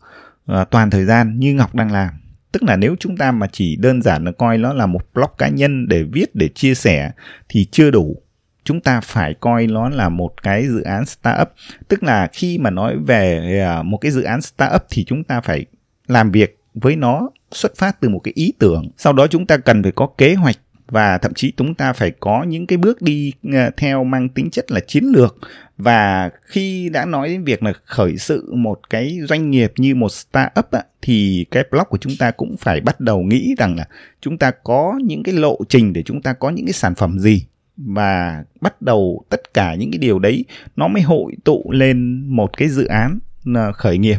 uh, 0.52 0.70
toàn 0.70 0.90
thời 0.90 1.04
gian 1.04 1.38
như 1.38 1.54
Ngọc 1.54 1.74
đang 1.74 1.92
làm. 1.92 2.10
Tức 2.52 2.62
là 2.62 2.76
nếu 2.76 2.96
chúng 3.00 3.16
ta 3.16 3.32
mà 3.32 3.46
chỉ 3.52 3.76
đơn 3.76 4.02
giản 4.02 4.24
là 4.24 4.32
coi 4.32 4.58
nó 4.58 4.72
là 4.72 4.86
một 4.86 5.02
blog 5.14 5.30
cá 5.38 5.48
nhân 5.48 5.88
để 5.88 6.02
viết 6.02 6.34
để 6.34 6.48
chia 6.48 6.74
sẻ 6.74 7.10
thì 7.48 7.66
chưa 7.70 7.90
đủ. 7.90 8.22
Chúng 8.64 8.80
ta 8.80 9.00
phải 9.00 9.34
coi 9.40 9.66
nó 9.66 9.88
là 9.88 10.08
một 10.08 10.42
cái 10.42 10.66
dự 10.66 10.82
án 10.82 11.06
startup. 11.06 11.48
Tức 11.88 12.02
là 12.02 12.28
khi 12.32 12.58
mà 12.58 12.70
nói 12.70 12.96
về 13.06 13.58
à, 13.60 13.82
một 13.82 13.98
cái 13.98 14.12
dự 14.12 14.22
án 14.22 14.42
startup 14.42 14.82
thì 14.90 15.04
chúng 15.04 15.24
ta 15.24 15.40
phải 15.40 15.66
làm 16.06 16.30
việc 16.30 16.61
với 16.74 16.96
nó 16.96 17.30
xuất 17.50 17.76
phát 17.76 18.00
từ 18.00 18.08
một 18.08 18.20
cái 18.24 18.32
ý 18.34 18.52
tưởng. 18.58 18.90
Sau 18.96 19.12
đó 19.12 19.26
chúng 19.26 19.46
ta 19.46 19.56
cần 19.56 19.82
phải 19.82 19.92
có 19.92 20.06
kế 20.18 20.34
hoạch 20.34 20.56
và 20.92 21.18
thậm 21.18 21.34
chí 21.34 21.52
chúng 21.56 21.74
ta 21.74 21.92
phải 21.92 22.10
có 22.20 22.42
những 22.42 22.66
cái 22.66 22.76
bước 22.76 23.02
đi 23.02 23.32
ờ, 23.52 23.70
theo 23.76 24.04
mang 24.04 24.28
tính 24.28 24.50
chất 24.50 24.70
là 24.70 24.80
chiến 24.80 25.04
lược. 25.04 25.36
Và 25.78 26.30
khi 26.42 26.88
đã 26.88 27.04
nói 27.04 27.28
đến 27.28 27.44
việc 27.44 27.62
là 27.62 27.72
khởi 27.84 28.16
sự 28.16 28.54
một 28.54 28.90
cái 28.90 29.18
doanh 29.28 29.50
nghiệp 29.50 29.72
như 29.76 29.94
một 29.94 30.08
startup 30.08 30.70
á, 30.70 30.82
thì 31.02 31.46
cái 31.50 31.64
blog 31.70 31.84
của 31.88 31.98
chúng 31.98 32.12
ta 32.18 32.30
cũng 32.30 32.56
phải 32.56 32.80
bắt 32.80 33.00
đầu 33.00 33.22
nghĩ 33.22 33.54
rằng 33.58 33.76
là 33.76 33.88
chúng 34.20 34.38
ta 34.38 34.50
có 34.64 34.98
những 35.04 35.22
cái 35.22 35.34
lộ 35.34 35.58
trình 35.68 35.92
để 35.92 36.02
chúng 36.02 36.22
ta 36.22 36.32
có 36.32 36.50
những 36.50 36.66
cái 36.66 36.72
sản 36.72 36.94
phẩm 36.94 37.18
gì. 37.18 37.46
Và 37.76 38.44
bắt 38.60 38.82
đầu 38.82 39.24
tất 39.28 39.54
cả 39.54 39.74
những 39.74 39.90
cái 39.90 39.98
điều 39.98 40.18
đấy 40.18 40.44
nó 40.76 40.88
mới 40.88 41.02
hội 41.02 41.32
tụ 41.44 41.70
lên 41.70 42.26
một 42.36 42.56
cái 42.56 42.68
dự 42.68 42.84
án 42.84 43.18
ờ, 43.54 43.72
khởi 43.72 43.98
nghiệp 43.98 44.18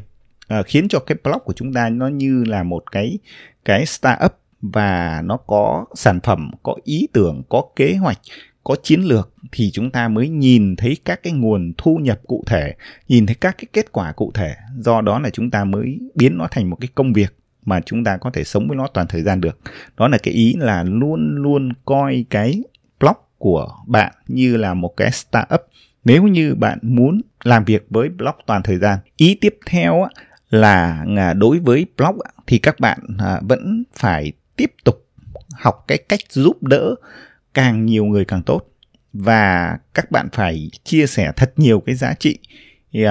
uh, 0.59 0.65
khiến 0.65 0.87
cho 0.87 0.99
cái 0.99 1.17
blog 1.23 1.39
của 1.45 1.53
chúng 1.53 1.73
ta 1.73 1.89
nó 1.89 2.07
như 2.07 2.43
là 2.47 2.63
một 2.63 2.91
cái 2.91 3.19
cái 3.65 3.85
startup 3.85 4.31
và 4.61 5.21
nó 5.25 5.37
có 5.37 5.85
sản 5.95 6.19
phẩm 6.23 6.51
có 6.63 6.75
ý 6.83 7.07
tưởng 7.13 7.43
có 7.49 7.63
kế 7.75 7.95
hoạch 7.95 8.19
có 8.63 8.75
chiến 8.83 9.01
lược 9.01 9.33
thì 9.51 9.71
chúng 9.73 9.91
ta 9.91 10.07
mới 10.07 10.29
nhìn 10.29 10.75
thấy 10.75 10.97
các 11.05 11.23
cái 11.23 11.33
nguồn 11.33 11.73
thu 11.77 11.97
nhập 11.97 12.19
cụ 12.27 12.43
thể 12.47 12.73
nhìn 13.07 13.25
thấy 13.25 13.35
các 13.35 13.55
cái 13.57 13.65
kết 13.73 13.91
quả 13.91 14.11
cụ 14.11 14.31
thể. 14.33 14.55
Do 14.77 15.01
đó 15.01 15.19
là 15.19 15.29
chúng 15.29 15.51
ta 15.51 15.63
mới 15.63 15.99
biến 16.15 16.37
nó 16.37 16.47
thành 16.51 16.69
một 16.69 16.77
cái 16.81 16.89
công 16.95 17.13
việc 17.13 17.35
mà 17.65 17.81
chúng 17.85 18.03
ta 18.03 18.17
có 18.17 18.31
thể 18.31 18.43
sống 18.43 18.67
với 18.67 18.77
nó 18.77 18.87
toàn 18.87 19.07
thời 19.07 19.21
gian 19.21 19.41
được. 19.41 19.59
Đó 19.97 20.07
là 20.07 20.17
cái 20.17 20.33
ý 20.33 20.55
là 20.59 20.83
luôn 20.83 21.35
luôn 21.35 21.73
coi 21.85 22.25
cái 22.29 22.63
blog 22.99 23.17
của 23.37 23.71
bạn 23.87 24.13
như 24.27 24.57
là 24.57 24.73
một 24.73 24.93
cái 24.97 25.11
startup. 25.11 25.61
Nếu 26.05 26.23
như 26.23 26.55
bạn 26.55 26.79
muốn 26.81 27.21
làm 27.43 27.65
việc 27.65 27.85
với 27.89 28.09
blog 28.09 28.35
toàn 28.45 28.63
thời 28.63 28.77
gian 28.77 28.99
ý 29.17 29.37
tiếp 29.41 29.57
theo 29.65 30.07
là 30.53 31.05
à, 31.17 31.33
đối 31.33 31.59
với 31.59 31.85
blog 31.97 32.19
thì 32.47 32.57
các 32.57 32.79
bạn 32.79 32.99
à, 33.19 33.39
vẫn 33.41 33.83
phải 33.95 34.31
tiếp 34.55 34.71
tục 34.83 35.07
học 35.53 35.85
cái 35.87 35.97
cách 35.97 36.19
giúp 36.29 36.63
đỡ 36.63 36.95
càng 37.53 37.85
nhiều 37.85 38.05
người 38.05 38.25
càng 38.25 38.43
tốt. 38.43 38.61
Và 39.13 39.77
các 39.93 40.11
bạn 40.11 40.29
phải 40.33 40.69
chia 40.83 41.07
sẻ 41.07 41.31
thật 41.35 41.53
nhiều 41.57 41.79
cái 41.79 41.95
giá 41.95 42.13
trị 42.13 42.37
uh, 42.97 43.03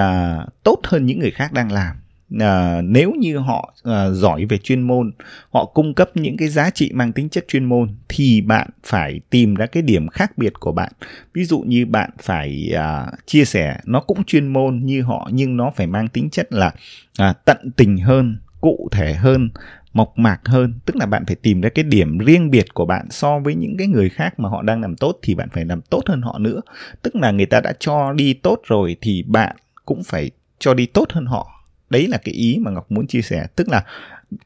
tốt 0.63 0.79
hơn 0.83 1.05
những 1.05 1.19
người 1.19 1.31
khác 1.31 1.53
đang 1.53 1.71
làm 1.71 1.95
à, 2.39 2.81
nếu 2.81 3.11
như 3.19 3.37
họ 3.37 3.73
à, 3.83 4.09
giỏi 4.09 4.45
về 4.45 4.57
chuyên 4.57 4.81
môn 4.81 5.11
họ 5.51 5.65
cung 5.65 5.93
cấp 5.93 6.09
những 6.13 6.37
cái 6.37 6.47
giá 6.47 6.69
trị 6.69 6.91
mang 6.93 7.13
tính 7.13 7.29
chất 7.29 7.45
chuyên 7.47 7.65
môn 7.65 7.95
thì 8.09 8.41
bạn 8.41 8.69
phải 8.83 9.19
tìm 9.29 9.55
ra 9.55 9.65
cái 9.65 9.83
điểm 9.83 10.07
khác 10.07 10.37
biệt 10.37 10.53
của 10.59 10.71
bạn. 10.71 10.91
Ví 11.33 11.45
dụ 11.45 11.59
như 11.59 11.85
bạn 11.85 12.09
phải 12.21 12.71
à, 12.75 13.11
chia 13.25 13.45
sẻ 13.45 13.77
nó 13.85 13.99
cũng 13.99 14.23
chuyên 14.23 14.47
môn 14.47 14.81
như 14.83 15.01
họ 15.01 15.29
nhưng 15.33 15.57
nó 15.57 15.71
phải 15.75 15.87
mang 15.87 16.07
tính 16.07 16.29
chất 16.29 16.53
là 16.53 16.71
à, 17.17 17.33
tận 17.45 17.71
tình 17.77 17.97
hơn 17.97 18.37
cụ 18.61 18.89
thể 18.91 19.13
hơn 19.13 19.49
mộc 19.93 20.13
mạc 20.17 20.39
hơn. 20.45 20.73
Tức 20.85 20.95
là 20.95 21.05
bạn 21.05 21.25
phải 21.25 21.35
tìm 21.35 21.61
ra 21.61 21.69
cái 21.69 21.83
điểm 21.83 22.17
riêng 22.17 22.51
biệt 22.51 22.73
của 22.73 22.85
bạn 22.85 23.07
so 23.09 23.39
với 23.39 23.55
những 23.55 23.77
cái 23.77 23.87
người 23.87 24.09
khác 24.09 24.39
mà 24.39 24.49
họ 24.49 24.61
đang 24.61 24.81
làm 24.81 24.95
tốt 24.95 25.19
thì 25.21 25.35
bạn 25.35 25.49
phải 25.53 25.65
làm 25.65 25.81
tốt 25.81 26.01
hơn 26.05 26.21
họ 26.21 26.39
nữa. 26.39 26.61
Tức 27.01 27.15
là 27.15 27.31
người 27.31 27.45
ta 27.45 27.61
đã 27.61 27.73
cho 27.79 28.13
đi 28.13 28.33
tốt 28.33 28.57
rồi 28.63 28.95
thì 29.01 29.23
bạn 29.27 29.55
cũng 29.85 30.03
phải 30.03 30.31
cho 30.59 30.73
đi 30.73 30.85
tốt 30.85 31.11
hơn 31.11 31.25
họ 31.25 31.52
đấy 31.93 32.07
là 32.07 32.17
cái 32.17 32.33
ý 32.33 32.57
mà 32.61 32.71
ngọc 32.71 32.91
muốn 32.91 33.07
chia 33.07 33.21
sẻ. 33.21 33.47
Tức 33.55 33.69
là 33.69 33.83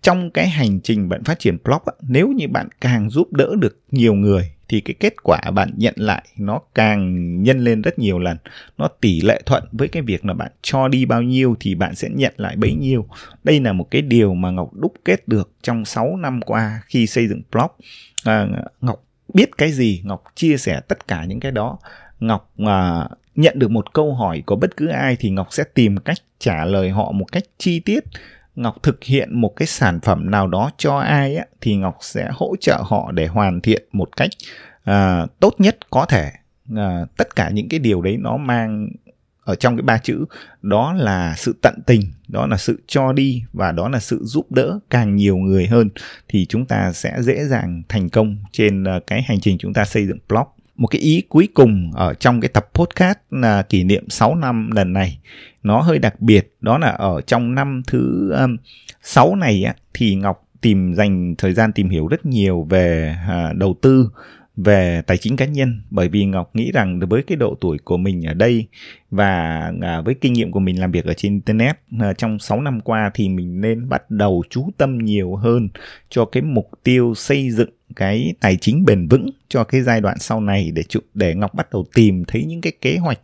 trong 0.01 0.32
cái 0.32 0.50
hành 0.50 0.80
trình 0.82 1.10
bạn 1.10 1.24
phát 1.24 1.39
triển 1.39 1.58
blog 1.63 1.82
nếu 2.01 2.27
như 2.27 2.48
bạn 2.48 2.68
càng 2.82 3.10
giúp 3.10 3.34
đỡ 3.34 3.56
được 3.60 3.80
nhiều 3.92 4.13
người 4.13 4.51
thì 4.68 4.82
cái 4.82 4.96
kết 5.00 5.24
quả 5.24 5.42
bạn 5.54 5.72
nhận 5.77 5.94
lại 5.98 6.24
nó 6.38 6.60
càng 6.75 7.44
nhân 7.44 7.60
lên 7.60 7.82
rất 7.82 8.00
nhiều 8.00 8.20
lần. 8.20 8.38
Nó 8.77 8.88
tỷ 8.88 9.22
lệ 9.22 9.42
thuận 9.46 9.63
với 9.72 9.88
cái 9.88 10.04
việc 10.04 10.25
là 10.25 10.34
bạn 10.34 10.51
cho 10.62 10.88
đi 10.88 11.06
bao 11.06 11.22
nhiêu 11.22 11.56
thì 11.60 11.75
bạn 11.75 11.96
sẽ 11.96 12.10
nhận 12.10 12.34
lại 12.38 12.56
bấy 12.56 12.74
nhiêu. 12.74 13.06
Đây 13.44 13.60
là 13.60 13.74
một 13.74 13.88
cái 13.92 14.01
điều 14.01 14.34
mà 14.34 14.51
ngọc 14.51 14.74
đúc 14.74 14.94
kết 15.06 15.27
được 15.27 15.51
trong 15.62 15.86
6 15.86 16.16
năm 16.18 16.42
qua 16.42 16.82
khi 16.86 17.08
xây 17.08 17.27
dựng 17.27 17.42
blog. 17.51 17.72
À, 18.24 18.48
ngọc 18.82 19.04
biết 19.34 19.50
cái 19.58 19.72
gì 19.72 20.01
ngọc 20.06 20.24
chia 20.36 20.58
sẻ 20.58 20.82
tất 20.88 21.08
cả 21.08 21.25
những 21.25 21.39
cái 21.39 21.51
đó. 21.51 21.77
Ngọc 22.20 22.54
à, 22.66 23.08
nhận 23.38 23.60
được 23.60 23.72
một 23.72 23.94
câu 23.94 24.13
hỏi 24.13 24.44
của 24.46 24.56
bất 24.56 24.77
cứ 24.77 24.88
ai 24.88 25.15
thì 25.20 25.29
ngọc 25.29 25.48
sẽ 25.51 25.63
tìm 25.74 25.98
cách 25.98 26.17
trả 26.39 26.65
lời 26.65 26.89
họ 26.89 27.12
một 27.12 27.32
cách 27.32 27.44
chi 27.58 27.79
tiết. 27.79 28.03
Ngọc 28.56 28.84
thực 28.84 29.03
hiện 29.03 29.41
một 29.41 29.53
cái 29.56 29.67
sản 29.67 30.00
phẩm 30.00 30.32
nào 30.32 30.48
đó 30.48 30.72
cho 30.77 30.98
ai 30.98 31.36
á, 31.36 31.46
thì 31.62 31.75
ngọc 31.75 31.98
sẽ 32.01 32.29
hỗ 32.34 32.56
trợ 32.60 32.82
họ 32.86 33.12
để 33.12 33.27
hoàn 33.27 33.62
thiện 33.62 33.84
một 33.91 34.17
cách 34.17 34.29
à, 34.84 35.25
tốt 35.39 35.56
nhất 35.58 35.77
có 35.89 36.06
thể. 36.06 36.32
À, 36.75 37.06
tất 37.17 37.36
cả 37.36 37.50
những 37.50 37.70
cái 37.70 37.79
điều 37.79 38.01
đấy 38.01 38.17
nó 38.20 38.38
mang 38.38 38.89
ở 39.44 39.56
trong 39.56 39.75
cái 39.75 39.82
ba 39.82 39.98
chữ. 39.98 40.25
Đó 40.62 40.94
là 40.94 41.34
sự 41.38 41.56
tận 41.62 41.79
tình 41.86 42.01
đó 42.27 42.48
là 42.48 42.58
sự 42.58 42.82
cho 42.88 43.13
đi 43.13 43.44
và 43.53 43.72
đó 43.72 43.89
là 43.89 44.00
sự 44.00 44.20
giúp 44.24 44.51
đỡ 44.51 44.79
càng 44.89 45.15
nhiều 45.15 45.38
người 45.38 45.67
hơn 45.67 45.89
thì 46.27 46.46
chúng 46.46 46.65
ta 46.65 46.94
sẽ 46.94 47.22
dễ 47.22 47.46
dàng 47.46 47.84
thành 47.89 48.10
công 48.10 48.38
trên 48.51 48.84
à, 48.84 49.00
cái 49.08 49.22
hành 49.22 49.39
trình 49.39 49.58
chúng 49.58 49.74
ta 49.74 49.86
xây 49.86 50.08
dựng 50.08 50.20
blog 50.29 50.48
một 50.77 50.88
cái 50.88 51.01
ý 51.01 51.24
cuối 51.29 51.48
cùng 51.53 51.91
ở 51.93 52.13
trong 52.13 52.41
cái 52.41 52.50
tập 52.50 52.67
podcast 52.74 53.17
là 53.31 53.62
kỷ 53.62 53.84
niệm 53.84 54.10
6 54.10 54.36
năm 54.36 54.72
lần 54.72 54.93
này. 54.93 55.19
Nó 55.63 55.81
hơi 55.81 56.00
đặc 56.00 56.22
biệt 56.22 56.55
đó 56.62 56.77
là 56.77 56.89
ở 56.89 57.22
trong 57.22 57.55
năm 57.55 57.81
thứ 57.88 58.31
um, 58.31 58.57
6 59.01 59.36
này 59.36 59.63
á, 59.63 59.75
thì 59.93 60.15
Ngọc 60.15 60.48
tìm 60.62 60.93
dành 60.93 61.36
thời 61.38 61.53
gian 61.53 61.72
tìm 61.72 61.89
hiểu 61.89 62.07
rất 62.07 62.25
nhiều 62.25 62.67
về 62.69 63.15
à, 63.27 63.53
đầu 63.55 63.75
tư 63.81 64.10
về 64.57 65.01
tài 65.07 65.17
chính 65.17 65.35
cá 65.35 65.45
nhân 65.45 65.81
bởi 65.89 66.09
vì 66.09 66.25
Ngọc 66.25 66.55
nghĩ 66.55 66.71
rằng 66.71 66.99
với 67.09 67.23
cái 67.23 67.35
độ 67.35 67.57
tuổi 67.61 67.77
của 67.83 67.97
mình 67.97 68.23
ở 68.23 68.33
đây 68.33 68.65
và 69.11 69.61
à, 69.81 70.01
với 70.01 70.15
kinh 70.21 70.33
nghiệm 70.33 70.51
của 70.51 70.59
mình 70.59 70.79
làm 70.79 70.91
việc 70.91 71.05
ở 71.05 71.13
trên 71.13 71.31
internet 71.31 71.79
à, 71.99 72.13
trong 72.13 72.39
6 72.39 72.61
năm 72.61 72.81
qua 72.81 73.11
thì 73.13 73.29
mình 73.29 73.61
nên 73.61 73.89
bắt 73.89 74.11
đầu 74.11 74.43
chú 74.49 74.69
tâm 74.77 74.97
nhiều 74.97 75.35
hơn 75.35 75.69
cho 76.09 76.25
cái 76.25 76.43
mục 76.43 76.69
tiêu 76.83 77.13
xây 77.15 77.51
dựng 77.51 77.69
cái 77.95 78.33
tài 78.39 78.57
chính 78.61 78.85
bền 78.85 79.07
vững 79.07 79.29
cho 79.47 79.63
cái 79.63 79.81
giai 79.81 80.01
đoạn 80.01 80.17
sau 80.19 80.41
này 80.41 80.71
để 80.73 80.83
để 81.13 81.35
Ngọc 81.35 81.53
bắt 81.53 81.67
đầu 81.71 81.85
tìm 81.93 82.25
thấy 82.25 82.43
những 82.43 82.61
cái 82.61 82.73
kế 82.81 82.97
hoạch 82.97 83.19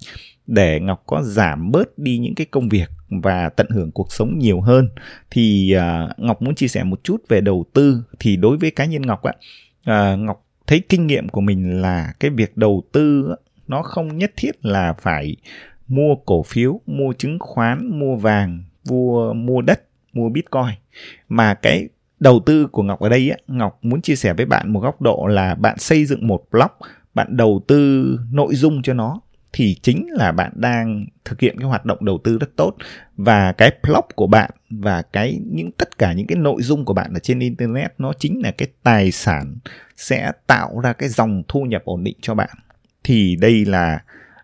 để 0.48 0.80
Ngọc 0.80 1.04
có 1.06 1.22
giảm 1.24 1.72
bớt 1.72 1.98
đi 1.98 2.18
những 2.18 2.36
cái 2.36 2.48
công 2.52 2.70
việc 2.70 2.90
và 3.10 3.50
tận 3.50 3.68
hưởng 3.70 3.92
cuộc 3.92 4.12
sống 4.12 4.40
nhiều 4.40 4.62
hơn. 4.62 4.90
Thì 5.32 5.76
uh, 5.78 6.20
Ngọc 6.20 6.42
muốn 6.42 6.56
chia 6.56 6.68
sẻ 6.68 6.84
một 6.84 7.00
chút 7.04 7.24
về 7.30 7.42
đầu 7.42 7.66
tư. 7.74 8.04
Thì 8.20 8.36
đối 8.36 8.58
với 8.58 8.72
cá 8.72 8.86
nhân 8.86 9.02
Ngọc 9.02 9.24
ạ 9.24 9.34
uh, 9.82 10.20
Ngọc 10.20 10.43
thấy 10.68 10.80
kinh 10.90 11.08
nghiệm 11.08 11.30
của 11.30 11.42
mình 11.42 11.82
là 11.82 12.14
cái 12.20 12.32
việc 12.32 12.58
đầu 12.58 12.84
tư 12.92 13.36
nó 13.68 13.84
không 13.84 14.18
nhất 14.18 14.32
thiết 14.38 14.66
là 14.66 14.94
phải 14.94 15.36
mua 15.88 16.16
cổ 16.16 16.44
phiếu 16.44 16.80
mua 16.86 17.14
chứng 17.14 17.40
khoán 17.40 18.00
mua 18.00 18.16
vàng 18.16 18.64
mua 18.90 19.34
mua 19.34 19.62
đất 19.62 19.82
mua 20.14 20.30
bitcoin. 20.30 20.76
Mà 21.30 21.54
cái 21.54 21.88
đầu 22.20 22.40
tư 22.46 22.68
của 22.68 22.84
ngọc 22.84 23.00
ở 23.00 23.10
đây 23.10 23.30
á, 23.30 23.38
ngọc 23.48 23.80
muốn 23.82 24.02
chia 24.02 24.16
sẻ 24.16 24.34
với 24.34 24.46
bạn 24.46 24.74
một 24.74 24.80
góc 24.80 25.02
độ 25.02 25.28
là 25.28 25.56
bạn 25.56 25.78
xây 25.80 26.06
dựng 26.06 26.28
một 26.28 26.44
blog 26.52 26.72
bạn 27.14 27.38
đầu 27.38 27.64
tư 27.68 28.20
nội 28.32 28.56
dung 28.56 28.82
cho 28.82 28.94
nó 28.94 29.20
thì 29.54 29.76
chính 29.82 30.08
là 30.12 30.32
bạn 30.32 30.52
đang 30.56 31.06
thực 31.26 31.40
hiện 31.40 31.56
cái 31.60 31.68
hoạt 31.68 31.86
động 31.86 32.06
đầu 32.06 32.20
tư 32.24 32.38
rất 32.38 32.56
tốt. 32.56 32.76
Và 33.18 33.52
cái 33.52 33.72
blog 33.84 34.06
của 34.16 34.28
bạn 34.28 34.52
và 34.70 35.02
cái 35.02 35.40
những 35.52 35.72
tất 35.72 35.98
cả 35.98 36.14
những 36.14 36.28
cái 36.28 36.38
nội 36.38 36.62
dung 36.62 36.86
của 36.86 36.94
bạn 36.94 37.14
ở 37.14 37.20
trên 37.20 37.40
internet 37.40 37.94
nó 37.98 38.14
chính 38.20 38.42
là 38.44 38.52
cái 38.52 38.68
tài 38.84 39.12
sản 39.12 39.56
sẽ 39.98 40.32
tạo 40.48 40.80
ra 40.80 40.94
cái 40.94 41.10
dòng 41.10 41.44
thu 41.48 41.64
nhập 41.64 41.82
ổn 41.86 42.04
định 42.04 42.18
cho 42.22 42.36
bạn. 42.36 42.50
Thì 43.04 43.36
đây 43.36 43.66
là 43.66 44.00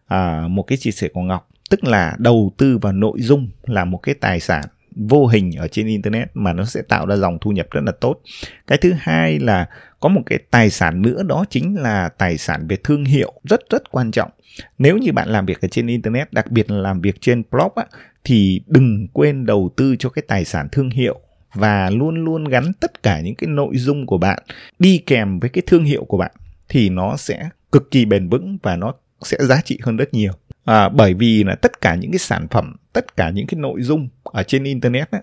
à, 0.08 0.48
một 0.50 0.64
cái 0.64 0.78
chia 0.78 0.92
sẻ 0.92 1.08
của 1.14 1.22
ngọc. 1.22 1.50
Tức 1.70 1.84
là 1.84 2.16
đầu 2.20 2.54
tư 2.58 2.78
vào 2.78 2.94
nội 2.94 3.22
dung 3.22 3.50
là 3.64 3.86
một 3.86 3.98
cái 3.98 4.16
tài 4.16 4.40
sản 4.40 4.66
vô 4.96 5.28
hình 5.28 5.52
ở 5.58 5.68
trên 5.68 5.88
internet 5.88 6.30
mà 6.34 6.54
nó 6.54 6.66
sẽ 6.66 6.82
tạo 6.82 7.06
ra 7.06 7.16
dòng 7.16 7.38
thu 7.42 7.52
nhập 7.52 7.68
rất 7.72 7.82
là 7.84 7.92
tốt. 7.92 8.22
Cái 8.68 8.78
thứ 8.78 8.94
hai 9.00 9.40
là 9.40 9.68
có 10.00 10.10
một 10.10 10.22
cái 10.26 10.40
tài 10.52 10.70
sản 10.70 11.02
nữa 11.02 11.24
đó 11.24 11.46
chính 11.50 11.76
là 11.76 12.10
tài 12.10 12.38
sản 12.38 12.68
về 12.68 12.78
thương 12.84 13.06
hiệu 13.06 13.34
rất 13.44 13.62
rất 13.70 13.92
quan 13.92 14.12
trọng. 14.12 14.32
Nếu 14.78 14.98
như 14.98 15.12
bạn 15.12 15.30
làm 15.30 15.46
việc 15.46 15.62
ở 15.62 15.68
trên 15.68 15.88
internet 15.88 16.34
đặc 16.34 16.52
biệt 16.52 16.72
là 16.72 16.78
làm 16.78 17.02
việc 17.02 17.22
trên 17.22 17.44
blog 17.52 17.72
á, 17.76 17.86
thì 18.24 18.62
đừng 18.68 19.08
quên 19.14 19.46
đầu 19.46 19.74
tư 19.78 19.96
cho 20.00 20.10
cái 20.10 20.24
tài 20.28 20.46
sản 20.46 20.68
thương 20.72 20.90
hiệu 20.90 21.20
và 21.54 21.90
luôn 21.90 22.26
luôn 22.26 22.44
gắn 22.44 22.74
tất 22.80 23.04
cả 23.04 23.22
những 23.22 23.36
cái 23.36 23.48
nội 23.48 23.78
dung 23.78 24.06
của 24.06 24.18
bạn 24.18 24.40
đi 24.80 24.98
kèm 24.98 25.40
với 25.40 25.50
cái 25.50 25.62
thương 25.68 25.84
hiệu 25.84 26.06
của 26.06 26.18
bạn 26.18 26.32
thì 26.70 26.90
nó 26.90 27.18
sẽ 27.18 27.50
cực 27.72 27.92
kỳ 27.92 28.06
bền 28.06 28.30
vững 28.30 28.58
và 28.64 28.76
nó 28.76 28.94
sẽ 29.22 29.38
giá 29.42 29.62
trị 29.62 29.80
hơn 29.84 29.98
rất 29.98 30.14
nhiều. 30.14 30.32
À, 30.66 30.90
bởi 30.90 31.14
vì 31.14 31.44
là 31.44 31.56
tất 31.56 31.82
cả 31.82 31.96
những 31.96 32.12
cái 32.12 32.20
sản 32.20 32.48
phẩm 32.48 32.76
tất 32.94 33.16
cả 33.18 33.30
những 33.30 33.48
cái 33.48 33.60
nội 33.60 33.82
dung 33.82 34.10
ở 34.24 34.44
trên 34.44 34.64
internet 34.64 35.12
á, 35.12 35.22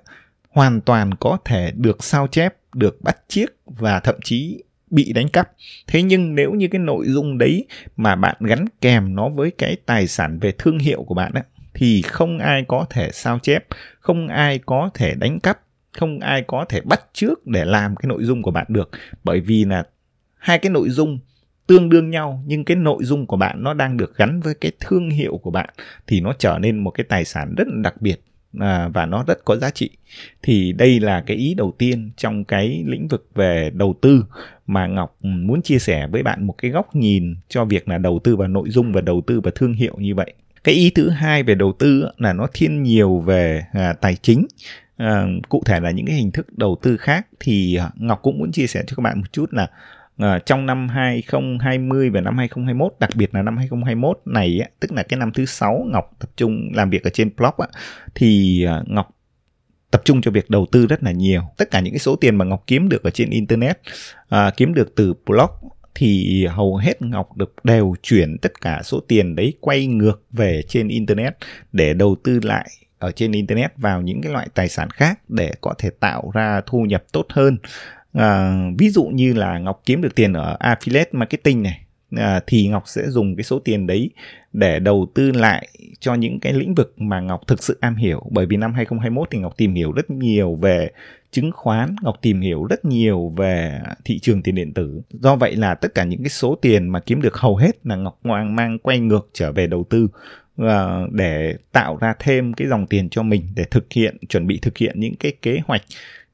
hoàn 0.51 0.81
toàn 0.81 1.15
có 1.15 1.39
thể 1.45 1.73
được 1.77 2.05
sao 2.05 2.27
chép 2.27 2.55
được 2.75 3.03
bắt 3.03 3.17
chiếc 3.29 3.47
và 3.67 4.01
thậm 4.01 4.15
chí 4.25 4.63
bị 4.91 5.13
đánh 5.13 5.29
cắp. 5.29 5.51
Thế 5.87 6.03
nhưng 6.03 6.35
nếu 6.35 6.53
như 6.53 6.69
cái 6.69 6.79
nội 6.79 7.07
dung 7.09 7.39
đấy 7.39 7.67
mà 7.97 8.17
bạn 8.17 8.37
gắn 8.41 8.65
kèm 8.81 9.15
nó 9.15 9.29
với 9.29 9.51
cái 9.51 9.77
tài 9.87 10.07
sản 10.07 10.39
về 10.39 10.53
thương 10.59 10.79
hiệu 10.79 11.03
của 11.03 11.15
bạn 11.15 11.33
á, 11.35 11.43
thì 11.75 12.03
không 12.03 12.39
ai 12.39 12.65
có 12.69 12.87
thể 12.91 13.11
sao 13.13 13.39
chép 13.39 13.67
không 14.01 14.29
ai 14.29 14.59
có 14.59 14.91
thể 14.95 15.15
đánh 15.15 15.41
cắp 15.41 15.61
không 15.93 16.21
ai 16.21 16.43
có 16.47 16.65
thể 16.69 16.81
bắt 16.81 17.01
trước 17.13 17.47
để 17.47 17.65
làm 17.65 17.97
cái 17.97 18.09
nội 18.09 18.25
dung 18.25 18.43
của 18.43 18.51
bạn 18.51 18.67
được. 18.69 18.91
Bởi 19.25 19.41
vì 19.41 19.65
là 19.65 19.85
hai 20.35 20.59
cái 20.59 20.71
nội 20.71 20.91
dung 20.91 21.19
tương 21.67 21.89
đương 21.89 22.11
nhau 22.11 22.43
nhưng 22.47 22.65
cái 22.65 22.77
nội 22.77 23.05
dung 23.05 23.27
của 23.27 23.37
bạn 23.37 23.63
nó 23.63 23.75
đang 23.75 23.97
được 23.97 24.17
gắn 24.17 24.41
với 24.41 24.55
cái 24.55 24.73
thương 24.81 25.11
hiệu 25.11 25.39
của 25.43 25.51
bạn 25.51 25.69
thì 26.07 26.21
nó 26.21 26.33
trở 26.39 26.59
nên 26.61 26.79
một 26.79 26.91
cái 26.91 27.05
tài 27.09 27.25
sản 27.25 27.55
rất 27.57 27.67
là 27.69 27.75
đặc 27.83 28.03
biệt 28.03 28.17
à, 28.59 28.89
và 28.89 29.07
nó 29.07 29.25
rất 29.27 29.45
có 29.45 29.57
giá 29.57 29.71
trị. 29.71 29.91
Thì 30.43 30.73
đây 30.73 31.01
là 31.01 31.21
cái 31.21 31.37
ý 31.37 31.55
đầu 31.55 31.75
tiên 31.79 32.11
trong 32.17 32.45
cái 32.45 32.85
lĩnh 32.87 33.09
vực 33.09 33.29
về 33.35 33.71
đầu 33.75 33.95
tư 34.01 34.25
mà 34.67 34.87
ngọc 34.87 35.17
muốn 35.21 35.63
chia 35.63 35.79
sẻ 35.79 36.07
với 36.07 36.23
bạn 36.23 36.47
một 36.47 36.55
cái 36.59 36.71
góc 36.71 36.97
nhìn 36.97 37.37
cho 37.49 37.65
việc 37.65 37.89
là 37.89 37.99
đầu 37.99 38.21
tư 38.25 38.37
vào 38.37 38.49
nội 38.49 38.71
dung 38.71 38.93
và 38.93 39.01
đầu 39.01 39.23
tư 39.27 39.41
vào 39.41 39.51
thương 39.55 39.73
hiệu 39.73 39.95
như 39.99 40.15
vậy. 40.15 40.35
Cái 40.65 40.75
ý 40.75 40.91
thứ 40.91 41.09
hai 41.11 41.43
về 41.43 41.55
đầu 41.55 41.73
tư 41.79 42.09
là 42.19 42.33
nó 42.33 42.47
thiên 42.55 42.83
nhiều 42.83 43.19
về 43.19 43.65
à, 43.73 43.93
tài 43.93 44.17
chính. 44.17 44.47
À, 44.97 45.27
cụ 45.49 45.63
thể 45.67 45.81
là 45.81 45.91
những 45.91 46.07
cái 46.07 46.17
hình 46.17 46.31
thức 46.31 46.59
đầu 46.59 46.79
tư 46.83 46.97
khác 46.97 47.27
thì 47.41 47.79
ngọc 47.95 48.21
cũng 48.23 48.39
muốn 48.39 48.53
chia 48.53 48.67
sẻ 48.67 48.83
cho 48.87 48.97
các 48.97 49.03
bạn 49.03 49.19
một 49.19 49.33
chút 49.33 49.55
là 49.55 49.69
à, 50.19 50.39
trong 50.39 50.67
năm 50.67 50.89
2020 50.89 52.11
và 52.11 52.21
năm 52.21 52.39
2021 52.39 52.93
đặc 53.01 53.11
biệt 53.15 53.35
là 53.35 53.43
năm 53.43 53.57
2021 53.57 54.21
này 54.25 54.61
á, 54.63 54.69
tức 54.81 54.93
là 54.93 55.03
cái 55.03 55.19
năm 55.19 55.33
thứ 55.33 55.45
sáu 55.45 55.87
Ngọc 55.93 56.11
tập 56.19 56.31
trung 56.37 56.71
làm 56.75 56.91
việc 56.91 57.05
ở 57.05 57.11
trên 57.11 57.31
blog 57.37 57.55
á, 57.59 57.69
thì 58.15 58.65
à, 58.65 58.83
Ngọc 58.87 59.17
tập 59.91 60.03
trung 60.05 60.21
cho 60.21 60.31
việc 60.31 60.51
đầu 60.51 60.67
tư 60.73 60.87
rất 60.87 61.03
là 61.03 61.11
nhiều. 61.13 61.43
Tất 61.57 61.71
cả 61.71 61.81
những 61.81 61.93
cái 61.93 61.99
số 61.99 62.17
tiền 62.17 62.37
mà 62.37 62.45
Ngọc 62.45 62.65
kiếm 62.67 62.89
được 62.89 63.03
ở 63.03 63.11
trên 63.11 63.31
internet 63.31 63.81
à, 64.29 64.51
kiếm 64.57 64.75
được 64.75 64.95
từ 64.97 65.15
blog 65.27 65.51
thì 65.95 66.45
hầu 66.47 66.77
hết 66.77 67.03
Ngọc 67.03 67.37
được 67.37 67.55
đều 67.65 67.95
chuyển 68.03 68.39
tất 68.39 68.61
cả 68.61 68.81
số 68.85 69.01
tiền 69.01 69.37
đấy 69.37 69.55
quay 69.61 69.87
ngược 69.87 70.23
về 70.31 70.63
trên 70.69 70.89
internet 70.89 71.37
để 71.73 71.95
đầu 71.95 72.17
tư 72.25 72.41
lại 72.43 72.69
ở 72.99 73.13
trên 73.13 73.33
internet 73.33 73.73
vào 73.77 74.03
những 74.03 74.23
cái 74.23 74.33
loại 74.33 74.49
tài 74.55 74.69
sản 74.69 74.91
khác 74.91 75.21
để 75.29 75.53
có 75.61 75.75
thể 75.79 75.91
tạo 76.01 76.31
ra 76.35 76.61
thu 76.67 76.83
nhập 76.83 77.05
tốt 77.13 77.27
hơn 77.31 77.59
à, 78.17 78.59
ví 78.79 78.91
dụ 78.91 79.05
như 79.05 79.33
là 79.33 79.59
ngọc 79.59 79.83
kiếm 79.87 80.03
được 80.03 80.15
tiền 80.15 80.33
ở 80.33 80.57
affiliate 80.61 81.07
marketing 81.13 81.63
này 81.63 81.81
à, 82.17 82.41
thì 82.47 82.69
ngọc 82.69 82.83
sẽ 82.87 83.03
dùng 83.09 83.37
cái 83.37 83.45
số 83.45 83.59
tiền 83.59 83.87
đấy 83.87 84.11
để 84.53 84.79
đầu 84.79 85.07
tư 85.15 85.33
lại 85.33 85.69
cho 86.01 86.15
những 86.15 86.41
cái 86.41 86.53
lĩnh 86.53 86.75
vực 86.75 86.95
mà 86.97 87.21
ngọc 87.21 87.41
thực 87.47 87.63
sự 87.63 87.79
am 87.81 87.97
hiểu. 87.97 88.23
Bởi 88.31 88.47
vì 88.47 88.57
năm 88.57 88.75
2021 88.75 89.29
thì 89.31 89.39
ngọc 89.39 89.57
tìm 89.57 89.75
hiểu 89.75 89.93
rất 89.93 90.11
nhiều 90.11 90.55
về 90.55 90.91
chứng 91.31 91.51
khoán 91.53 91.97
ngọc 92.03 92.17
tìm 92.23 92.41
hiểu 92.41 92.65
rất 92.65 92.85
nhiều 92.85 93.35
về 93.37 93.81
thị 94.05 94.19
trường 94.19 94.43
tiền 94.43 94.55
điện 94.55 94.75
tử. 94.75 95.01
Do 95.11 95.37
vậy 95.37 95.57
là 95.57 95.75
tất 95.75 95.95
cả 95.95 96.05
những 96.05 96.23
cái 96.23 96.31
số 96.31 96.55
tiền 96.55 96.89
mà 96.89 97.01
kiếm 97.01 97.23
được 97.23 97.37
hầu 97.37 97.57
hết 97.57 97.87
là 97.87 97.97
ngọc 97.97 98.19
ngoan 98.23 98.57
mang 98.57 98.79
quay 98.79 98.99
ngược 98.99 99.29
trở 99.33 99.53
về 99.53 99.67
đầu 99.67 99.85
tư 99.91 100.09
ờ, 100.57 101.07
để 101.13 101.57
tạo 101.73 101.97
ra 102.01 102.15
thêm 102.19 102.53
cái 102.53 102.69
dòng 102.69 102.87
tiền 102.87 103.09
cho 103.09 103.23
mình 103.23 103.43
để 103.55 103.65
thực 103.71 103.93
hiện 103.93 104.17
chuẩn 104.29 104.47
bị 104.47 104.59
thực 104.63 104.79
hiện 104.79 105.01
những 105.01 105.17
cái 105.17 105.33
kế 105.43 105.61
hoạch 105.67 105.83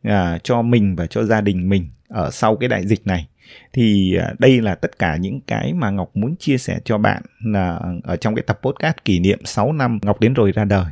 à, 0.03 0.39
cho 0.43 0.63
mình 0.63 0.97
và 0.97 1.07
cho 1.07 1.25
gia 1.25 1.41
đình 1.41 1.69
mình 1.69 1.89
ở 2.09 2.31
sau 2.31 2.57
cái 2.57 2.69
đại 2.69 2.87
dịch 2.87 3.07
này. 3.07 3.29
Thì 3.73 4.17
à, 4.17 4.35
đây 4.39 4.61
là 4.61 4.75
tất 4.75 4.99
cả 4.99 5.17
những 5.17 5.41
cái 5.41 5.73
mà 5.75 5.91
Ngọc 5.91 6.11
muốn 6.15 6.37
chia 6.37 6.59
sẻ 6.59 6.79
cho 6.85 6.99
bạn 6.99 7.23
là 7.45 7.81
ở 8.05 8.17
trong 8.17 8.35
cái 8.35 8.43
tập 8.47 8.61
podcast 8.63 8.97
kỷ 9.05 9.19
niệm 9.19 9.39
6 9.45 9.73
năm 9.73 9.99
Ngọc 10.03 10.21
đến 10.21 10.35
rồi 10.35 10.53
ra 10.53 10.65
đời. 10.65 10.87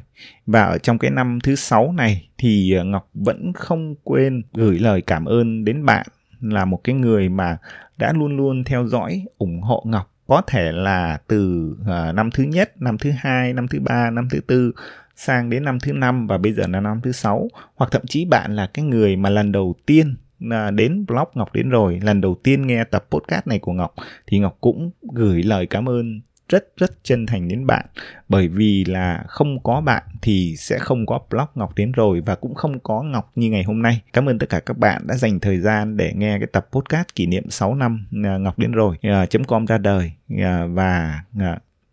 Và 0.46 0.64
ở 0.64 0.78
trong 0.78 0.98
cái 0.98 1.10
năm 1.10 1.38
thứ 1.42 1.54
sáu 1.54 1.92
này 1.92 2.28
thì 2.38 2.74
à, 2.74 2.82
Ngọc 2.82 3.10
vẫn 3.14 3.52
không 3.52 3.94
quên 4.04 4.42
gửi 4.54 4.78
lời 4.78 5.02
cảm 5.02 5.24
ơn 5.24 5.64
đến 5.64 5.84
bạn 5.84 6.06
là 6.40 6.64
một 6.64 6.80
cái 6.84 6.94
người 6.94 7.28
mà 7.28 7.56
đã 7.96 8.12
luôn 8.12 8.36
luôn 8.36 8.64
theo 8.64 8.86
dõi 8.86 9.24
ủng 9.38 9.60
hộ 9.60 9.82
Ngọc. 9.86 10.12
Có 10.26 10.42
thể 10.46 10.72
là 10.72 11.18
từ 11.26 11.70
uh, 11.80 12.14
năm 12.14 12.30
thứ 12.30 12.42
nhất, 12.44 12.72
năm 12.82 12.98
thứ 12.98 13.10
hai, 13.18 13.52
năm 13.52 13.68
thứ 13.68 13.80
ba, 13.80 14.10
năm 14.10 14.28
thứ 14.30 14.40
tư 14.40 14.72
sang 15.16 15.50
đến 15.50 15.64
năm 15.64 15.78
thứ 15.80 15.92
năm 15.92 16.26
và 16.26 16.38
bây 16.38 16.52
giờ 16.52 16.64
là 16.68 16.80
năm 16.80 17.00
thứ 17.02 17.12
sáu. 17.12 17.48
Hoặc 17.74 17.90
thậm 17.90 18.02
chí 18.06 18.24
bạn 18.24 18.56
là 18.56 18.66
cái 18.66 18.84
người 18.84 19.16
mà 19.16 19.30
lần 19.30 19.52
đầu 19.52 19.74
tiên 19.86 20.16
à, 20.50 20.70
đến 20.70 21.06
blog 21.06 21.28
Ngọc 21.34 21.52
đến 21.52 21.70
rồi 21.70 22.00
lần 22.02 22.20
đầu 22.20 22.40
tiên 22.42 22.66
nghe 22.66 22.84
tập 22.84 23.06
podcast 23.10 23.46
này 23.46 23.58
của 23.58 23.72
Ngọc 23.72 23.94
thì 24.26 24.38
Ngọc 24.38 24.56
cũng 24.60 24.90
gửi 25.12 25.42
lời 25.42 25.66
cảm 25.66 25.88
ơn 25.88 26.20
rất 26.50 26.76
rất 26.76 27.04
chân 27.04 27.26
thành 27.26 27.48
đến 27.48 27.66
bạn. 27.66 27.86
Bởi 28.28 28.48
vì 28.48 28.84
là 28.84 29.24
không 29.28 29.62
có 29.62 29.80
bạn 29.80 30.02
thì 30.22 30.54
sẽ 30.58 30.78
không 30.78 31.06
có 31.06 31.20
blog 31.30 31.46
Ngọc 31.54 31.74
đến 31.76 31.92
rồi 31.92 32.22
và 32.26 32.34
cũng 32.34 32.54
không 32.54 32.80
có 32.80 33.02
Ngọc 33.02 33.32
như 33.34 33.50
ngày 33.50 33.62
hôm 33.62 33.82
nay. 33.82 34.02
Cảm 34.12 34.28
ơn 34.28 34.38
tất 34.38 34.48
cả 34.48 34.60
các 34.60 34.78
bạn 34.78 35.02
đã 35.06 35.14
dành 35.16 35.40
thời 35.40 35.58
gian 35.58 35.96
để 35.96 36.12
nghe 36.16 36.38
cái 36.38 36.48
tập 36.52 36.68
podcast 36.72 37.14
kỷ 37.14 37.26
niệm 37.26 37.50
6 37.50 37.74
năm 37.74 38.06
à, 38.24 38.38
Ngọc 38.38 38.58
đến 38.58 38.72
rồi 38.72 38.96
à, 39.02 39.26
.com 39.48 39.66
ra 39.66 39.78
đời 39.78 40.12
à, 40.38 40.66
và 40.66 41.20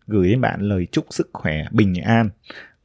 gửi 0.06 0.28
đến 0.28 0.40
bạn 0.40 0.60
lời 0.60 0.86
chúc 0.92 1.06
sức 1.10 1.30
khỏe 1.32 1.64
bình 1.70 1.94
an 1.94 2.28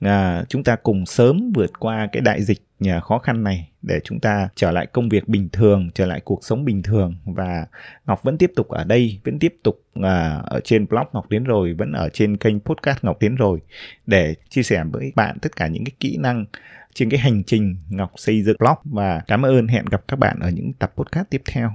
à, 0.03 0.43
chúng 0.49 0.63
ta 0.63 0.75
cùng 0.75 1.05
sớm 1.05 1.51
vượt 1.55 1.79
qua 1.79 2.07
cái 2.11 2.21
đại 2.21 2.43
dịch 2.43 2.61
nhà 2.79 2.99
khó 2.99 3.17
khăn 3.17 3.43
này 3.43 3.69
để 3.81 3.99
chúng 4.03 4.19
ta 4.19 4.49
trở 4.55 4.71
lại 4.71 4.87
công 4.87 5.09
việc 5.09 5.27
bình 5.27 5.49
thường 5.51 5.89
trở 5.95 6.05
lại 6.05 6.21
cuộc 6.23 6.43
sống 6.43 6.65
bình 6.65 6.83
thường. 6.83 7.15
Và 7.25 7.65
ngọc 8.05 8.23
vẫn 8.23 8.37
tiếp 8.37 8.51
tục 8.55 8.67
ở 8.67 8.83
đây 8.83 9.19
vẫn 9.23 9.39
tiếp 9.39 9.55
tục 9.63 9.81
à, 10.01 10.41
ở 10.45 10.59
trên 10.63 10.87
blog 10.87 11.05
ngọc 11.13 11.25
tiến 11.29 11.43
rồi 11.43 11.73
vẫn 11.73 11.91
ở 11.91 12.09
trên 12.09 12.37
kênh 12.37 12.59
podcast 12.59 12.97
ngọc 13.01 13.17
tiến 13.19 13.35
rồi 13.35 13.61
để 14.05 14.35
chia 14.49 14.63
sẻ 14.63 14.83
với 14.91 15.11
bạn 15.15 15.37
tất 15.41 15.55
cả 15.55 15.67
những 15.67 15.85
cái 15.85 15.93
kỹ 15.99 16.17
năng 16.17 16.45
trên 16.93 17.09
cái 17.09 17.19
hành 17.19 17.43
trình 17.43 17.75
ngọc 17.89 18.11
xây 18.15 18.43
dựng 18.43 18.57
blog. 18.59 18.77
Và 18.83 19.21
cảm 19.27 19.45
ơn 19.45 19.67
hẹn 19.67 19.85
gặp 19.85 20.01
các 20.07 20.19
bạn 20.19 20.39
ở 20.39 20.49
những 20.49 20.73
tập 20.73 20.93
podcast 20.95 21.29
tiếp 21.29 21.41
theo. 21.45 21.71